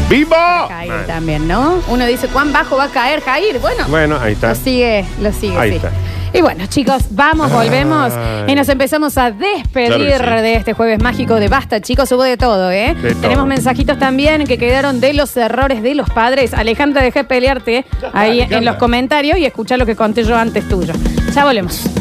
¡En 0.00 0.08
vivo! 0.08 0.36
Jair 0.68 0.88
Mal. 0.92 1.06
también, 1.06 1.48
¿no? 1.48 1.80
Uno 1.88 2.06
dice, 2.06 2.28
¿cuán 2.28 2.52
bajo 2.52 2.76
va 2.76 2.84
a 2.84 2.88
caer 2.90 3.20
Jair? 3.22 3.58
Bueno, 3.58 3.84
Bueno, 3.88 4.18
ahí 4.20 4.34
está. 4.34 4.50
lo 4.50 4.54
sigue, 4.54 5.04
lo 5.20 5.32
sigue, 5.32 5.58
Ahí 5.58 5.70
sí. 5.70 5.76
está. 5.76 5.90
Y 6.32 6.40
bueno, 6.42 6.66
chicos, 6.66 7.04
vamos, 7.10 7.50
volvemos 7.50 8.12
Ay. 8.12 8.52
y 8.52 8.54
nos 8.54 8.68
empezamos 8.68 9.16
a 9.16 9.30
despedir 9.30 9.88
Claro 9.88 10.04
que 10.04 10.36
sí. 10.38 10.42
de 10.42 10.54
este 10.56 10.72
jueves 10.74 11.02
mágico 11.02 11.34
de 11.36 11.48
Basta, 11.48 11.80
chicos. 11.80 12.10
Hubo 12.12 12.22
de 12.22 12.36
todo, 12.36 12.70
¿eh? 12.70 12.94
De 13.00 13.10
todo. 13.12 13.20
Tenemos 13.22 13.46
mensajitos 13.46 13.98
también 13.98 14.44
que 14.46 14.58
quedaron 14.58 15.00
de 15.00 15.14
los 15.14 15.36
errores 15.36 15.82
de 15.82 15.94
los 15.94 16.08
padres. 16.10 16.52
Alejandra, 16.54 17.02
dejé 17.02 17.24
pelearte 17.24 17.84
ahí 18.12 18.40
en 18.48 18.64
los 18.64 18.76
comentarios 18.76 19.38
y 19.38 19.46
escuchá 19.46 19.76
lo 19.76 19.86
que 19.86 19.96
conté 19.96 20.24
yo 20.24 20.36
antes 20.36 20.68
tuyo. 20.68 20.92
Ya 21.34 21.44
volvemos. 21.44 21.88